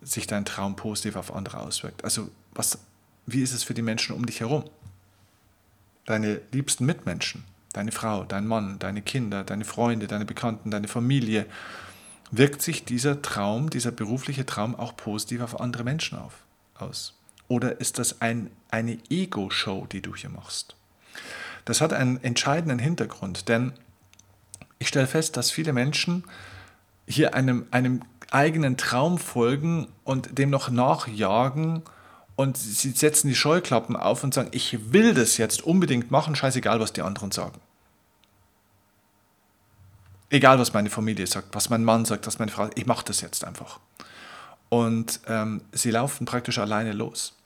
sich 0.03 0.27
dein 0.27 0.45
Traum 0.45 0.77
positiv 0.77 1.17
auf 1.17 1.35
andere 1.35 1.61
auswirkt. 1.61 2.05
Also 2.05 2.31
was, 2.53 2.79
wie 3.25 3.41
ist 3.41 3.55
es 3.55 3.63
für 3.63 3.75
die 3.75 3.81
Menschen 3.81 4.15
um 4.15 4.27
dich 4.27 4.41
herum? 4.41 4.65
Deine 6.05 6.43
liebsten 6.53 6.85
Mitmenschen, 6.85 7.45
deine 7.73 7.91
Frau, 7.91 8.25
dein 8.25 8.47
Mann, 8.47 8.79
deine 8.79 9.01
Kinder, 9.01 9.45
deine 9.45 9.65
Freunde, 9.65 10.09
deine 10.09 10.27
Bekannten, 10.27 10.71
deine 10.71 10.89
Familie, 10.89 11.47
wirkt 12.31 12.63
sich 12.63 12.85
dieser 12.85 13.23
Traum, 13.23 13.71
dieser 13.71 13.91
berufliche 13.91 14.47
Traum 14.47 14.75
auch 14.75 14.97
positiv 14.97 15.41
auf 15.41 15.61
andere 15.61 15.85
Menschen 15.85 16.19
auf, 16.19 16.35
aus? 16.77 17.15
Oder 17.49 17.81
ist 17.81 17.99
das 17.99 18.21
ein, 18.21 18.51
eine 18.71 18.99
Ego-Show, 19.09 19.87
die 19.91 20.01
du 20.01 20.15
hier 20.15 20.31
machst? 20.31 20.77
Das 21.65 21.81
hat 21.81 21.93
einen 21.93 22.23
entscheidenden 22.23 22.79
Hintergrund, 22.79 23.49
denn 23.49 23.73
ich 24.79 24.89
stelle 24.89 25.07
fest, 25.07 25.37
dass 25.37 25.51
viele 25.51 25.73
Menschen 25.73 26.25
hier 27.07 27.35
einem, 27.35 27.67
einem 27.71 28.03
eigenen 28.31 28.77
Traum 28.77 29.19
folgen 29.19 29.89
und 30.05 30.39
dem 30.39 30.51
noch 30.51 30.71
nachjagen 30.71 31.83
und 32.37 32.57
sie 32.57 32.93
setzen 32.93 33.29
die 33.29 33.35
Scheuklappen 33.35 33.97
auf 33.97 34.25
und 34.25 34.33
sagen, 34.33 34.49
ich 34.53 34.93
will 34.93 35.13
das 35.13 35.37
jetzt 35.37 35.63
unbedingt 35.63 36.11
machen, 36.11 36.35
scheißegal, 36.35 36.81
was 36.81 36.93
die 36.93 37.03
anderen 37.03 37.33
sagen. 37.33 37.61
Egal, 40.31 40.59
was 40.61 40.73
meine 40.73 40.91
Familie 40.91 41.27
sagt, 41.27 41.55
was 41.55 41.71
mein 41.71 41.85
Mann 41.85 42.05
sagt, 42.05 42.27
was 42.27 42.39
meine 42.39 42.53
Frau, 42.53 42.71
ich 42.77 42.87
mache 42.87 43.05
das 43.05 43.21
jetzt 43.21 43.45
einfach. 43.45 43.81
Und 44.69 45.21
ähm, 45.27 45.63
sie 45.73 45.91
laufen 45.91 46.25
praktisch 46.25 46.59
alleine 46.59 46.93
los. 46.93 47.37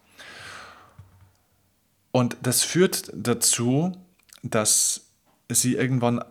Und 2.12 2.37
das 2.42 2.62
führt 2.62 3.11
dazu, 3.14 3.92
dass 4.42 5.07
sie 5.49 5.75
irgendwann 5.75 6.23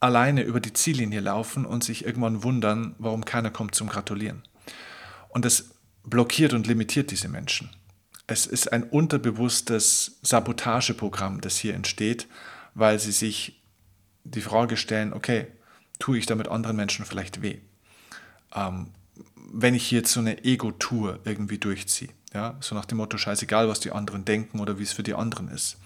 alleine 0.00 0.42
über 0.42 0.60
die 0.60 0.72
Ziellinie 0.72 1.20
laufen 1.20 1.64
und 1.64 1.84
sich 1.84 2.04
irgendwann 2.04 2.42
wundern, 2.42 2.94
warum 2.98 3.24
keiner 3.24 3.50
kommt 3.50 3.74
zum 3.74 3.88
Gratulieren. 3.88 4.42
Und 5.28 5.44
das 5.44 5.70
blockiert 6.02 6.52
und 6.52 6.66
limitiert 6.66 7.12
diese 7.12 7.28
Menschen. 7.28 7.70
Es 8.26 8.46
ist 8.46 8.72
ein 8.72 8.82
unterbewusstes 8.82 10.18
Sabotageprogramm, 10.22 11.40
das 11.40 11.56
hier 11.56 11.74
entsteht, 11.74 12.26
weil 12.74 12.98
sie 12.98 13.12
sich 13.12 13.62
die 14.24 14.40
Frage 14.40 14.76
stellen, 14.76 15.12
okay, 15.12 15.46
tue 15.98 16.18
ich 16.18 16.26
damit 16.26 16.48
anderen 16.48 16.76
Menschen 16.76 17.04
vielleicht 17.04 17.42
weh. 17.42 17.58
Ähm, 18.54 18.88
wenn 19.52 19.74
ich 19.74 19.90
jetzt 19.90 20.12
so 20.12 20.20
eine 20.20 20.44
Ego-Tour 20.44 21.20
irgendwie 21.24 21.58
durchziehe. 21.58 22.10
Ja, 22.34 22.56
so 22.60 22.74
nach 22.74 22.84
dem 22.84 22.98
Motto, 22.98 23.16
scheißegal, 23.16 23.68
was 23.68 23.80
die 23.80 23.92
anderen 23.92 24.24
denken 24.24 24.60
oder 24.60 24.78
wie 24.78 24.82
es 24.82 24.92
für 24.92 25.02
die 25.02 25.14
anderen 25.14 25.48
ist. 25.48 25.78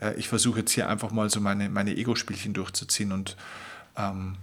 Äh, 0.00 0.14
ich 0.14 0.28
versuche 0.28 0.60
jetzt 0.60 0.72
hier 0.72 0.88
einfach 0.88 1.10
mal 1.10 1.28
so 1.28 1.40
meine, 1.40 1.68
meine 1.68 1.94
Ego-Spielchen 1.94 2.54
durchzuziehen 2.54 3.12
und 3.12 3.36
ähm, 3.96 4.36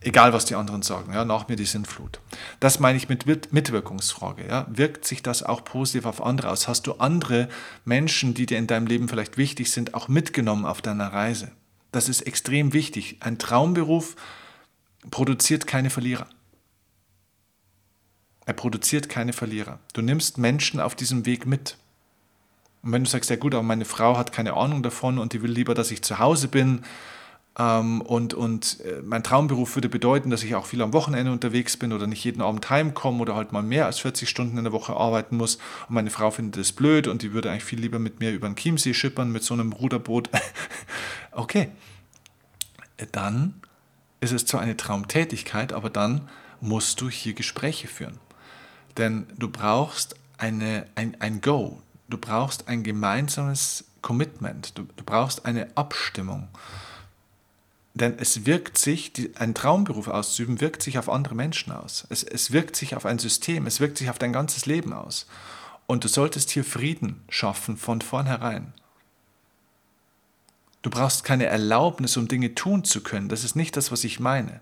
egal, 0.00 0.32
was 0.32 0.44
die 0.44 0.56
anderen 0.56 0.82
sagen, 0.82 1.12
ja, 1.14 1.24
nach 1.24 1.48
mir 1.48 1.56
die 1.56 1.64
Sinnflut. 1.64 2.20
Das 2.58 2.80
meine 2.80 2.98
ich 2.98 3.08
mit 3.08 3.24
Mitwirkungsfrage. 3.26 4.46
Ja. 4.46 4.66
Wirkt 4.68 5.06
sich 5.06 5.22
das 5.22 5.42
auch 5.42 5.64
positiv 5.64 6.04
auf 6.04 6.22
andere 6.22 6.50
aus? 6.50 6.68
Hast 6.68 6.86
du 6.86 6.94
andere 6.94 7.48
Menschen, 7.84 8.34
die 8.34 8.46
dir 8.46 8.58
in 8.58 8.66
deinem 8.66 8.86
Leben 8.86 9.08
vielleicht 9.08 9.38
wichtig 9.38 9.70
sind, 9.70 9.94
auch 9.94 10.08
mitgenommen 10.08 10.66
auf 10.66 10.82
deiner 10.82 11.12
Reise? 11.12 11.52
Das 11.92 12.08
ist 12.08 12.22
extrem 12.22 12.72
wichtig. 12.72 13.16
Ein 13.20 13.38
Traumberuf 13.38 14.16
produziert 15.10 15.66
keine 15.66 15.90
Verlierer. 15.90 16.26
Er 18.46 18.54
produziert 18.54 19.08
keine 19.08 19.32
Verlierer. 19.32 19.78
Du 19.92 20.02
nimmst 20.02 20.38
Menschen 20.38 20.80
auf 20.80 20.94
diesem 20.94 21.24
Weg 21.24 21.46
mit. 21.46 21.76
Und 22.82 22.92
wenn 22.92 23.04
du 23.04 23.10
sagst, 23.10 23.30
ja 23.30 23.36
gut, 23.36 23.54
aber 23.54 23.62
meine 23.62 23.84
Frau 23.84 24.16
hat 24.16 24.32
keine 24.32 24.54
Ahnung 24.54 24.82
davon 24.82 25.18
und 25.18 25.32
die 25.32 25.42
will 25.42 25.50
lieber, 25.50 25.74
dass 25.74 25.90
ich 25.90 26.02
zu 26.02 26.18
Hause 26.18 26.48
bin 26.48 26.82
ähm, 27.58 28.00
und, 28.00 28.32
und 28.32 28.80
äh, 28.80 29.02
mein 29.02 29.22
Traumberuf 29.22 29.74
würde 29.74 29.88
bedeuten, 29.88 30.30
dass 30.30 30.42
ich 30.42 30.54
auch 30.54 30.66
viel 30.66 30.80
am 30.82 30.92
Wochenende 30.92 31.32
unterwegs 31.32 31.76
bin 31.76 31.92
oder 31.92 32.06
nicht 32.06 32.24
jeden 32.24 32.40
Abend 32.42 32.70
heimkomme 32.70 33.20
oder 33.20 33.34
halt 33.34 33.52
mal 33.52 33.62
mehr 33.62 33.86
als 33.86 33.98
40 33.98 34.28
Stunden 34.28 34.56
in 34.56 34.64
der 34.64 34.72
Woche 34.72 34.94
arbeiten 34.94 35.36
muss 35.36 35.56
und 35.88 35.94
meine 35.94 36.10
Frau 36.10 36.30
findet 36.30 36.60
das 36.60 36.72
blöd 36.72 37.06
und 37.06 37.22
die 37.22 37.32
würde 37.32 37.50
eigentlich 37.50 37.64
viel 37.64 37.80
lieber 37.80 37.98
mit 37.98 38.20
mir 38.20 38.32
über 38.32 38.48
den 38.48 38.56
Chiemsee 38.56 38.94
schippern 38.94 39.30
mit 39.32 39.42
so 39.42 39.54
einem 39.54 39.72
Ruderboot. 39.72 40.30
okay, 41.32 41.70
dann 43.12 43.54
ist 44.20 44.32
es 44.32 44.46
zwar 44.46 44.60
eine 44.60 44.76
Traumtätigkeit, 44.76 45.72
aber 45.72 45.90
dann 45.90 46.28
musst 46.60 47.00
du 47.00 47.08
hier 47.08 47.34
Gespräche 47.34 47.88
führen. 47.88 48.18
Denn 48.96 49.26
du 49.38 49.48
brauchst 49.48 50.14
eine, 50.38 50.86
ein, 50.94 51.16
ein 51.20 51.40
Go, 51.40 51.82
du 52.08 52.18
brauchst 52.18 52.68
ein 52.68 52.82
gemeinsames 52.82 53.84
Commitment, 54.02 54.76
du, 54.78 54.82
du 54.96 55.04
brauchst 55.04 55.46
eine 55.46 55.68
Abstimmung. 55.76 56.48
Denn 57.94 58.18
es 58.18 58.46
wirkt 58.46 58.78
sich, 58.78 59.12
die, 59.12 59.36
ein 59.36 59.54
Traumberuf 59.54 60.08
auszuüben, 60.08 60.60
wirkt 60.60 60.82
sich 60.82 60.98
auf 60.98 61.08
andere 61.08 61.34
Menschen 61.34 61.72
aus. 61.72 62.06
Es, 62.08 62.22
es 62.22 62.52
wirkt 62.52 62.76
sich 62.76 62.94
auf 62.94 63.04
ein 63.04 63.18
System, 63.18 63.66
es 63.66 63.80
wirkt 63.80 63.98
sich 63.98 64.10
auf 64.10 64.18
dein 64.18 64.32
ganzes 64.32 64.66
Leben 64.66 64.92
aus. 64.92 65.26
Und 65.86 66.04
du 66.04 66.08
solltest 66.08 66.50
hier 66.50 66.64
Frieden 66.64 67.22
schaffen 67.28 67.76
von 67.76 68.00
vornherein. 68.00 68.72
Du 70.82 70.90
brauchst 70.90 71.24
keine 71.24 71.46
Erlaubnis, 71.46 72.16
um 72.16 72.28
Dinge 72.28 72.54
tun 72.54 72.84
zu 72.84 73.02
können. 73.02 73.28
Das 73.28 73.44
ist 73.44 73.56
nicht 73.56 73.76
das, 73.76 73.92
was 73.92 74.04
ich 74.04 74.20
meine. 74.20 74.60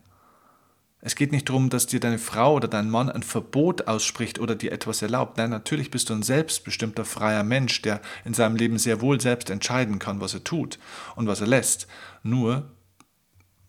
Es 1.01 1.15
geht 1.15 1.31
nicht 1.31 1.49
darum, 1.49 1.71
dass 1.71 1.87
dir 1.87 2.01
deine 2.01 2.19
Frau 2.19 2.55
oder 2.55 2.67
dein 2.67 2.91
Mann 2.91 3.09
ein 3.09 3.23
Verbot 3.23 3.87
ausspricht 3.87 4.41
oder 4.41 4.57
dir 4.57 4.73
etwas 4.73 5.01
erlaubt. 5.01 5.37
Nein, 5.37 5.51
natürlich 5.51 5.93
bist 5.93 6.11
du 6.11 6.15
ein 6.15 6.25
selbstbestimmter 6.25 7.05
freier 7.05 7.45
Mensch, 7.45 7.83
der 7.83 8.01
in 8.25 8.35
seinem 8.35 8.57
Leben 8.57 8.79
sehr 8.79 9.01
wohl 9.01 9.21
selbst 9.21 9.49
entscheiden 9.49 10.01
kann, 10.01 10.21
was 10.21 10.35
er 10.35 10.43
tut 10.43 10.81
und 11.15 11.29
was 11.29 11.41
er 11.41 11.47
lässt. 11.47 11.87
Nur, 12.25 12.73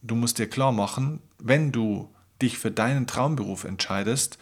du 0.02 0.16
musst 0.16 0.40
dir 0.40 0.50
klar 0.50 0.72
machen, 0.72 1.22
wenn 1.38 1.72
du 1.72 2.10
dich 2.42 2.58
für 2.58 2.72
deinen 2.72 3.06
Traumberuf 3.06 3.64
entscheidest, 3.64 4.40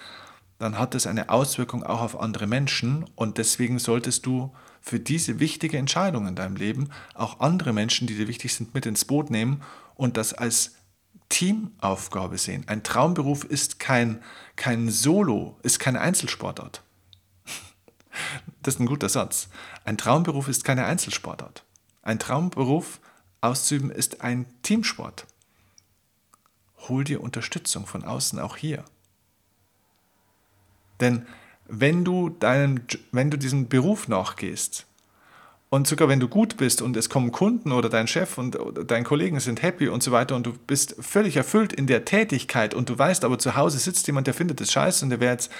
dann 0.58 0.80
hat 0.80 0.96
es 0.96 1.08
eine 1.08 1.30
Auswirkung 1.30 1.84
auch 1.84 2.02
auf 2.02 2.20
andere 2.20 2.48
Menschen 2.48 3.06
und 3.16 3.38
deswegen 3.38 3.80
solltest 3.80 4.26
du 4.26 4.54
für 4.88 5.00
diese 5.02 5.40
wichtige 5.40 5.78
Entscheidung 5.78 6.28
in 6.28 6.36
deinem 6.36 6.56
Leben 6.56 6.90
auch 7.14 7.42
andere 7.42 7.74
Menschen, 7.74 8.08
die 8.08 8.16
dir 8.16 8.30
wichtig 8.30 8.54
sind, 8.54 8.74
mit 8.74 8.86
ins 8.86 9.04
Boot 9.04 9.30
nehmen 9.30 9.62
und 9.96 10.16
das 10.16 10.34
als 10.34 10.76
Teamaufgabe 11.28 12.38
sehen. 12.38 12.64
Ein 12.68 12.84
Traumberuf 12.84 13.44
ist 13.44 13.80
kein, 13.80 14.24
kein 14.56 14.90
Solo, 14.90 15.60
ist 15.62 15.80
keine 15.80 16.00
Einzelsportart. 16.02 16.84
Das 18.64 18.76
ist 18.76 18.80
ein 18.80 18.88
guter 18.88 19.10
Satz. 19.10 19.50
Ein 19.86 19.98
Traumberuf 19.98 20.48
ist 20.48 20.64
keine 20.64 20.86
Einzelsportart. 20.86 21.64
Ein 22.02 22.18
Traumberuf 22.18 23.00
auszuüben 23.42 23.92
ist 23.92 24.22
ein 24.22 24.46
Teamsport. 24.64 25.28
Hol 26.88 27.04
dir 27.04 27.22
Unterstützung 27.22 27.86
von 27.86 28.04
außen 28.04 28.40
auch 28.40 28.58
hier. 28.58 28.84
Denn 31.00 31.28
wenn 31.70 32.04
du, 32.04 32.30
deinem, 32.30 32.82
wenn 33.12 33.30
du 33.30 33.38
diesem 33.38 33.68
Beruf 33.68 34.08
nachgehst 34.08 34.86
und 35.70 35.86
sogar 35.88 36.08
wenn 36.08 36.20
du 36.20 36.28
gut 36.28 36.58
bist 36.58 36.82
und 36.82 36.96
es 36.96 37.10
kommen 37.10 37.32
Kunden 37.32 37.72
oder 37.72 37.90
dein 37.90 38.08
Chef 38.08 38.38
und 38.38 38.58
dein 38.88 39.04
Kollegen 39.04 39.40
sind 39.40 39.62
happy 39.62 39.90
und 39.90 40.02
so 40.02 40.12
weiter 40.12 40.36
und 40.36 40.46
du 40.46 40.54
bist 40.54 40.96
völlig 41.00 41.36
erfüllt 41.36 41.74
in 41.74 41.88
der 41.88 42.06
Tätigkeit 42.06 42.74
und 42.74 42.90
du 42.90 42.98
weißt 42.98 43.26
aber 43.26 43.38
zu 43.38 43.56
Hause 43.56 43.78
sitzt 43.78 44.08
jemand, 44.08 44.28
der 44.28 44.34
findet 44.34 44.62
das 44.62 44.72
scheiße 44.72 45.04
und 45.04 45.10
der 45.10 45.20
wäre 45.20 45.34
jetzt 45.34 45.52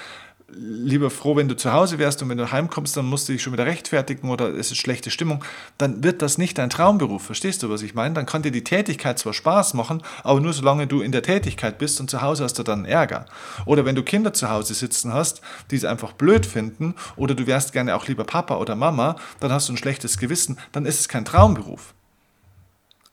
lieber 0.50 1.10
froh, 1.10 1.36
wenn 1.36 1.50
du 1.50 1.58
zu 1.58 1.74
Hause 1.74 2.00
wärst 2.00 2.22
und 2.22 2.30
wenn 2.30 2.38
du 2.38 2.52
heimkommst, 2.52 2.96
dann 2.96 3.06
musst 3.06 3.28
du 3.28 3.34
dich 3.34 3.44
schon 3.44 3.54
wieder 3.54 3.66
rechtfertigen 3.66 4.30
oder 4.30 4.48
es 4.50 4.72
ist 4.72 4.78
schlechte 4.78 5.12
Stimmung, 5.12 5.44
dann 5.78 6.04
wird 6.04 6.22
das 6.22 6.38
nicht 6.38 6.58
dein 6.58 6.70
Traumberuf. 6.70 7.24
Verstehst 7.24 7.64
du, 7.64 7.70
was 7.70 7.82
ich 7.82 7.96
meine? 7.96 8.16
Dann 8.16 8.26
kann 8.26 8.44
dir 8.44 8.52
die 8.52 8.64
Tätigkeit 8.64 9.20
zwar 9.20 9.34
Spaß 9.34 9.74
machen, 9.74 10.02
aber 10.24 10.40
nur 10.40 10.54
solange 10.54 10.88
du 10.88 11.02
in 11.02 11.12
der 11.12 11.22
Tätigkeit 11.22 11.78
bist 11.78 12.00
und 12.00 12.10
zu 12.10 12.22
Hause 12.22 12.46
hast 12.46 12.58
du 12.58 12.64
dann 12.64 12.86
Ärger. 12.86 13.26
Oder 13.66 13.84
wenn 13.84 13.96
du 13.96 14.04
Kinder 14.04 14.32
zu 14.32 14.50
Hause 14.50 14.74
sitzen 14.74 15.14
hast, 15.14 15.42
die 15.70 15.76
es 15.76 15.86
einfach 15.86 16.14
blöd 16.14 16.46
finden 16.46 16.96
oder 17.18 17.36
du 17.36 17.46
wärst 17.46 17.74
gerne 17.74 17.96
auch 17.96 18.08
lieber 18.08 18.24
Papa 18.24 18.56
oder 18.56 18.76
Mama, 18.76 19.18
dann 19.42 19.52
hast 19.52 19.68
du 19.68 19.74
ein 19.74 19.78
schlechtes 19.78 20.18
Gewissen, 20.18 20.58
dann 20.72 20.86
ist 20.86 21.02
es 21.02 21.10
kein 21.10 21.26
Traumberuf. 21.26 21.94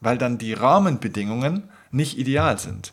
Weil 0.01 0.19
dann 0.19 0.39
die 0.39 0.53
Rahmenbedingungen 0.53 1.65
nicht 1.91 2.17
ideal 2.17 2.59
sind. 2.59 2.93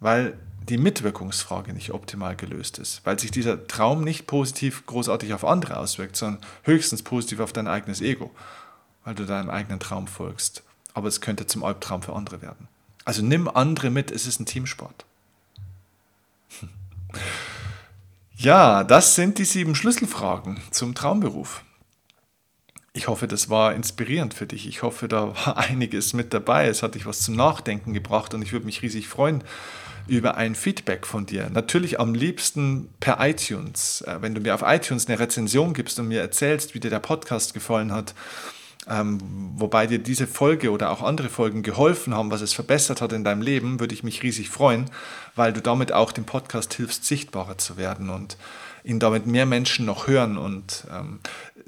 Weil 0.00 0.36
die 0.68 0.78
Mitwirkungsfrage 0.78 1.72
nicht 1.72 1.92
optimal 1.92 2.36
gelöst 2.36 2.78
ist, 2.78 3.00
weil 3.04 3.18
sich 3.18 3.30
dieser 3.30 3.66
Traum 3.66 4.04
nicht 4.04 4.26
positiv 4.26 4.86
großartig 4.86 5.34
auf 5.34 5.44
andere 5.44 5.76
auswirkt, 5.76 6.16
sondern 6.16 6.42
höchstens 6.62 7.02
positiv 7.02 7.40
auf 7.40 7.52
dein 7.52 7.66
eigenes 7.66 8.00
Ego, 8.00 8.30
weil 9.04 9.14
du 9.14 9.24
deinem 9.24 9.50
eigenen 9.50 9.80
Traum 9.80 10.06
folgst. 10.06 10.62
Aber 10.94 11.08
es 11.08 11.20
könnte 11.20 11.46
zum 11.46 11.64
Albtraum 11.64 12.02
für 12.02 12.14
andere 12.14 12.42
werden. 12.42 12.68
Also 13.04 13.22
nimm 13.22 13.48
andere 13.48 13.90
mit, 13.90 14.10
es 14.10 14.26
ist 14.26 14.40
ein 14.40 14.46
Teamsport. 14.46 15.04
Ja, 18.34 18.82
das 18.82 19.14
sind 19.14 19.38
die 19.38 19.44
sieben 19.44 19.76
Schlüsselfragen 19.76 20.60
zum 20.72 20.96
Traumberuf. 20.96 21.62
Ich 22.92 23.06
hoffe, 23.06 23.28
das 23.28 23.48
war 23.48 23.72
inspirierend 23.72 24.34
für 24.34 24.46
dich. 24.46 24.66
Ich 24.66 24.82
hoffe, 24.82 25.06
da 25.06 25.28
war 25.28 25.56
einiges 25.70 26.12
mit 26.12 26.34
dabei. 26.34 26.66
Es 26.66 26.82
hat 26.82 26.96
dich 26.96 27.06
was 27.06 27.20
zum 27.20 27.36
Nachdenken 27.36 27.92
gebracht 27.94 28.34
und 28.34 28.42
ich 28.42 28.52
würde 28.52 28.66
mich 28.66 28.82
riesig 28.82 29.06
freuen, 29.06 29.44
über 30.06 30.36
ein 30.36 30.54
Feedback 30.54 31.06
von 31.06 31.26
dir. 31.26 31.48
Natürlich 31.50 32.00
am 32.00 32.14
liebsten 32.14 32.88
per 33.00 33.18
iTunes. 33.20 34.02
Äh, 34.02 34.18
wenn 34.20 34.34
du 34.34 34.40
mir 34.40 34.54
auf 34.54 34.62
iTunes 34.64 35.06
eine 35.06 35.18
Rezension 35.18 35.74
gibst 35.74 35.98
und 35.98 36.08
mir 36.08 36.20
erzählst, 36.20 36.74
wie 36.74 36.80
dir 36.80 36.90
der 36.90 36.98
Podcast 36.98 37.54
gefallen 37.54 37.92
hat, 37.92 38.14
ähm, 38.88 39.18
wobei 39.54 39.86
dir 39.86 40.00
diese 40.00 40.26
Folge 40.26 40.72
oder 40.72 40.90
auch 40.90 41.02
andere 41.02 41.28
Folgen 41.28 41.62
geholfen 41.62 42.14
haben, 42.14 42.32
was 42.32 42.40
es 42.40 42.52
verbessert 42.52 43.00
hat 43.00 43.12
in 43.12 43.22
deinem 43.22 43.42
Leben, 43.42 43.78
würde 43.78 43.94
ich 43.94 44.02
mich 44.02 44.22
riesig 44.24 44.50
freuen, 44.50 44.90
weil 45.36 45.52
du 45.52 45.62
damit 45.62 45.92
auch 45.92 46.10
dem 46.10 46.24
Podcast 46.24 46.74
hilfst, 46.74 47.04
sichtbarer 47.04 47.58
zu 47.58 47.76
werden 47.76 48.10
und 48.10 48.36
ihn 48.82 48.98
damit 48.98 49.26
mehr 49.26 49.46
Menschen 49.46 49.86
noch 49.86 50.08
hören. 50.08 50.36
Und 50.36 50.84
ähm, 50.92 51.20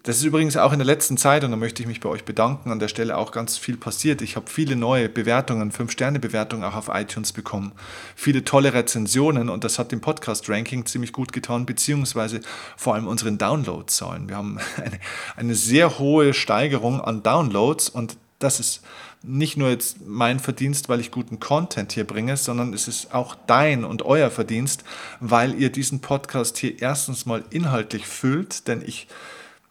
das 0.05 0.19
ist 0.19 0.25
übrigens 0.25 0.59
auch 0.59 0.75
in 0.75 0.79
der 0.79 0.85
letzten 0.85 1.17
Zeit, 1.17 1.45
und 1.45 1.51
da 1.51 1.57
möchte 1.57 1.83
ich 1.83 1.89
mich 1.89 2.01
bei 2.01 2.11
euch 2.11 2.27
bedanken, 2.27 2.71
an 2.71 2.79
der 2.79 2.89
Stelle 2.89 3.17
auch 3.17 3.33
ganz 3.33 3.57
viel 3.57 3.79
passiert. 3.79 4.21
Ich 4.21 4.37
habe 4.37 4.51
viele 4.51 4.77
neue 4.77 5.09
Bewertungen, 5.09 5.73
5-Sterne-Bewertungen 5.73 6.63
auch 6.63 6.75
auf 6.75 6.91
iTunes 6.93 7.33
bekommen, 7.33 7.73
viele 8.15 8.45
tolle 8.45 8.75
Rezensionen 8.75 9.49
und 9.49 9.65
das 9.65 9.79
hat 9.79 9.93
dem 9.93 10.03
Podcast-Ranking 10.03 10.85
ziemlich 10.85 11.15
gut 11.15 11.33
getan, 11.33 11.65
beziehungsweise 11.65 12.43
vor 12.77 12.95
allem 12.95 13.07
unseren 13.07 13.39
Downloadzahlen. 13.39 14.29
Wir 14.29 14.37
haben 14.37 14.59
eine, 14.77 15.01
eine 15.37 15.55
sehr 15.55 15.99
hohe 15.99 16.35
Steigerung 16.35 17.01
an 17.01 17.23
Downloads 17.23 17.89
und 17.89 18.19
das 18.41 18.61
ist 18.61 18.83
nicht 19.23 19.57
nur 19.57 19.71
jetzt 19.71 20.07
mein 20.07 20.39
Verdienst, 20.39 20.91
weil 20.91 21.01
ich 21.01 21.13
guten 21.13 21.41
Content 21.41 21.93
hier 21.93 22.07
bringe, 22.07 22.37
sondern 22.37 22.75
es 22.75 22.89
ist 22.89 23.15
auch 23.15 23.35
dein 23.47 23.87
und 23.87 24.03
euer 24.03 24.31
Verdienst, 24.31 24.85
weil 25.21 25.55
ihr 25.55 25.73
diesen 25.73 26.01
Podcast 26.03 26.59
hier 26.59 26.83
erstens 26.83 27.25
mal 27.25 27.43
inhaltlich 27.49 28.07
füllt, 28.07 28.69
denn 28.69 28.83
ich 28.85 29.09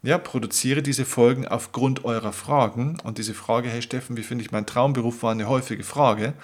ja, 0.04 0.18
produziere 0.18 0.82
diese 0.82 1.04
Folgen 1.04 1.48
aufgrund 1.48 2.04
eurer 2.04 2.32
Fragen. 2.32 2.98
Und 3.04 3.18
diese 3.18 3.34
Frage, 3.34 3.70
hey 3.70 3.80
Steffen, 3.80 4.16
wie 4.16 4.22
finde 4.22 4.44
ich 4.44 4.52
meinen 4.52 4.66
Traumberuf, 4.66 5.22
war 5.22 5.32
eine 5.32 5.48
häufige 5.48 5.82
Frage. 5.82 6.34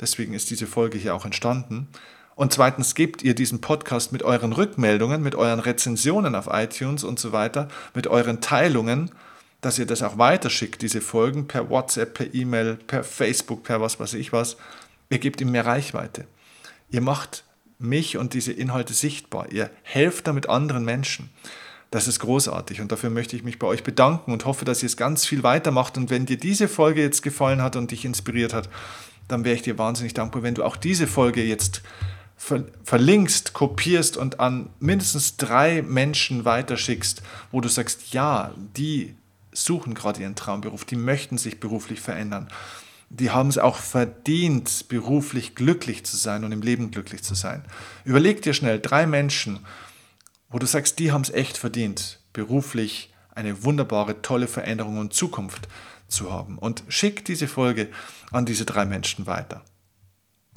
Deswegen 0.00 0.34
ist 0.34 0.50
diese 0.50 0.66
Folge 0.66 0.98
hier 0.98 1.14
auch 1.14 1.24
entstanden. 1.24 1.88
Und 2.34 2.52
zweitens 2.52 2.94
gebt 2.94 3.22
ihr 3.22 3.34
diesen 3.34 3.62
Podcast 3.62 4.12
mit 4.12 4.22
euren 4.22 4.52
Rückmeldungen, 4.52 5.22
mit 5.22 5.34
euren 5.34 5.60
Rezensionen 5.60 6.34
auf 6.34 6.48
iTunes 6.52 7.02
und 7.02 7.18
so 7.18 7.32
weiter, 7.32 7.68
mit 7.94 8.06
euren 8.06 8.42
Teilungen, 8.42 9.10
dass 9.62 9.78
ihr 9.78 9.86
das 9.86 10.02
auch 10.02 10.18
weiterschickt, 10.18 10.82
diese 10.82 11.00
Folgen 11.00 11.48
per 11.48 11.70
WhatsApp, 11.70 12.12
per 12.12 12.34
E-Mail, 12.34 12.74
per 12.74 13.02
Facebook, 13.02 13.62
per 13.62 13.80
was 13.80 13.98
weiß 13.98 14.12
ich 14.12 14.34
was. 14.34 14.58
Ihr 15.08 15.18
gebt 15.18 15.40
ihm 15.40 15.50
mehr 15.50 15.64
Reichweite. 15.64 16.26
Ihr 16.90 17.00
macht 17.00 17.44
mich 17.78 18.18
und 18.18 18.34
diese 18.34 18.52
Inhalte 18.52 18.92
sichtbar. 18.92 19.50
Ihr 19.50 19.70
helft 19.82 20.26
damit 20.26 20.50
anderen 20.50 20.84
Menschen. 20.84 21.30
Das 21.90 22.08
ist 22.08 22.18
großartig 22.18 22.80
und 22.80 22.90
dafür 22.90 23.10
möchte 23.10 23.36
ich 23.36 23.44
mich 23.44 23.58
bei 23.58 23.66
euch 23.66 23.84
bedanken 23.84 24.32
und 24.32 24.44
hoffe, 24.44 24.64
dass 24.64 24.82
ihr 24.82 24.88
es 24.88 24.96
ganz 24.96 25.24
viel 25.24 25.42
weitermacht. 25.42 25.96
Und 25.96 26.10
wenn 26.10 26.26
dir 26.26 26.36
diese 26.36 26.68
Folge 26.68 27.00
jetzt 27.00 27.22
gefallen 27.22 27.62
hat 27.62 27.76
und 27.76 27.90
dich 27.90 28.04
inspiriert 28.04 28.52
hat, 28.52 28.68
dann 29.28 29.44
wäre 29.44 29.54
ich 29.54 29.62
dir 29.62 29.78
wahnsinnig 29.78 30.14
dankbar, 30.14 30.42
wenn 30.42 30.54
du 30.54 30.64
auch 30.64 30.76
diese 30.76 31.06
Folge 31.06 31.42
jetzt 31.42 31.82
verlinkst, 32.36 33.54
kopierst 33.54 34.16
und 34.16 34.40
an 34.40 34.68
mindestens 34.78 35.36
drei 35.36 35.82
Menschen 35.82 36.44
weiterschickst, 36.44 37.22
wo 37.50 37.60
du 37.60 37.68
sagst, 37.68 38.12
ja, 38.12 38.52
die 38.76 39.14
suchen 39.52 39.94
gerade 39.94 40.20
ihren 40.20 40.34
Traumberuf, 40.34 40.84
die 40.84 40.96
möchten 40.96 41.38
sich 41.38 41.60
beruflich 41.60 42.00
verändern. 42.00 42.48
Die 43.08 43.30
haben 43.30 43.48
es 43.48 43.56
auch 43.56 43.76
verdient, 43.76 44.86
beruflich 44.88 45.54
glücklich 45.54 46.04
zu 46.04 46.16
sein 46.16 46.44
und 46.44 46.52
im 46.52 46.60
Leben 46.60 46.90
glücklich 46.90 47.22
zu 47.22 47.34
sein. 47.34 47.64
Überleg 48.04 48.42
dir 48.42 48.52
schnell 48.52 48.80
drei 48.80 49.06
Menschen, 49.06 49.60
wo 50.50 50.58
du 50.58 50.66
sagst, 50.66 50.98
die 50.98 51.12
haben 51.12 51.22
es 51.22 51.30
echt 51.30 51.56
verdient, 51.56 52.20
beruflich 52.32 53.12
eine 53.34 53.64
wunderbare, 53.64 54.22
tolle 54.22 54.48
Veränderung 54.48 54.98
und 54.98 55.12
Zukunft 55.12 55.68
zu 56.08 56.32
haben. 56.32 56.58
Und 56.58 56.84
schick 56.88 57.24
diese 57.24 57.48
Folge 57.48 57.88
an 58.30 58.46
diese 58.46 58.64
drei 58.64 58.84
Menschen 58.84 59.26
weiter. 59.26 59.62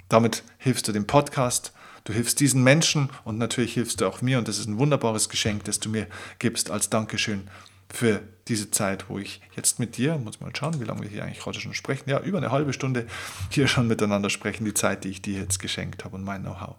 Damit 0.07 0.43
hilfst 0.57 0.87
du 0.87 0.91
dem 0.91 1.05
Podcast, 1.05 1.73
du 2.03 2.13
hilfst 2.13 2.39
diesen 2.39 2.63
Menschen 2.63 3.09
und 3.23 3.37
natürlich 3.37 3.73
hilfst 3.73 4.01
du 4.01 4.07
auch 4.07 4.21
mir. 4.21 4.39
Und 4.39 4.47
das 4.47 4.57
ist 4.57 4.67
ein 4.67 4.79
wunderbares 4.79 5.29
Geschenk, 5.29 5.65
das 5.65 5.79
du 5.79 5.89
mir 5.89 6.07
gibst 6.39 6.71
als 6.71 6.89
Dankeschön 6.89 7.49
für 7.91 8.21
diese 8.47 8.71
Zeit, 8.71 9.09
wo 9.09 9.17
ich 9.19 9.41
jetzt 9.55 9.79
mit 9.79 9.97
dir, 9.97 10.17
muss 10.17 10.39
mal 10.39 10.55
schauen, 10.55 10.79
wie 10.79 10.85
lange 10.85 11.01
wir 11.01 11.09
hier 11.09 11.23
eigentlich 11.23 11.39
gerade 11.39 11.59
schon 11.59 11.73
sprechen, 11.73 12.09
ja, 12.09 12.19
über 12.19 12.37
eine 12.37 12.51
halbe 12.51 12.73
Stunde 12.73 13.07
hier 13.49 13.67
schon 13.67 13.87
miteinander 13.87 14.29
sprechen, 14.29 14.65
die 14.65 14.73
Zeit, 14.73 15.03
die 15.03 15.09
ich 15.09 15.21
dir 15.21 15.39
jetzt 15.39 15.59
geschenkt 15.59 16.05
habe 16.05 16.15
und 16.15 16.23
mein 16.23 16.41
Know-how. 16.41 16.75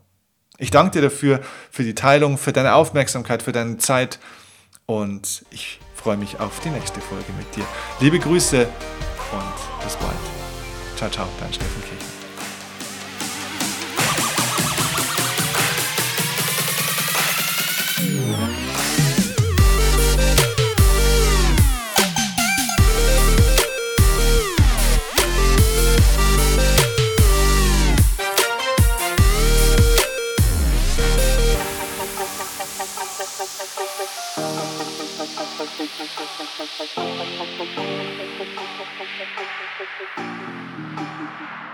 Ich 0.61 0.71
danke 0.71 0.93
dir 0.93 1.03
dafür, 1.03 1.41
für 1.71 1.83
die 1.83 1.95
Teilung, 1.95 2.37
für 2.37 2.53
deine 2.53 2.75
Aufmerksamkeit, 2.75 3.43
für 3.43 3.53
deine 3.53 3.79
Zeit 3.79 4.21
und 4.85 5.45
ich 5.51 5.81
freue 5.95 6.19
mich 6.19 6.39
auf 6.39 6.61
die 6.61 6.69
nächste 6.69 7.01
Folge 7.01 7.33
mit 7.39 7.57
dir. 7.57 7.65
Liebe 7.99 8.19
Grüße 8.19 8.69
und 9.33 9.85
bis 9.85 9.97
bald. 9.97 10.13
Ciao, 10.97 11.11
ciao, 11.11 11.27
dein 11.41 11.53
Steffen 11.53 11.83
Kirchner. 11.83 12.00
Thank 35.61 35.91
you. 41.41 41.70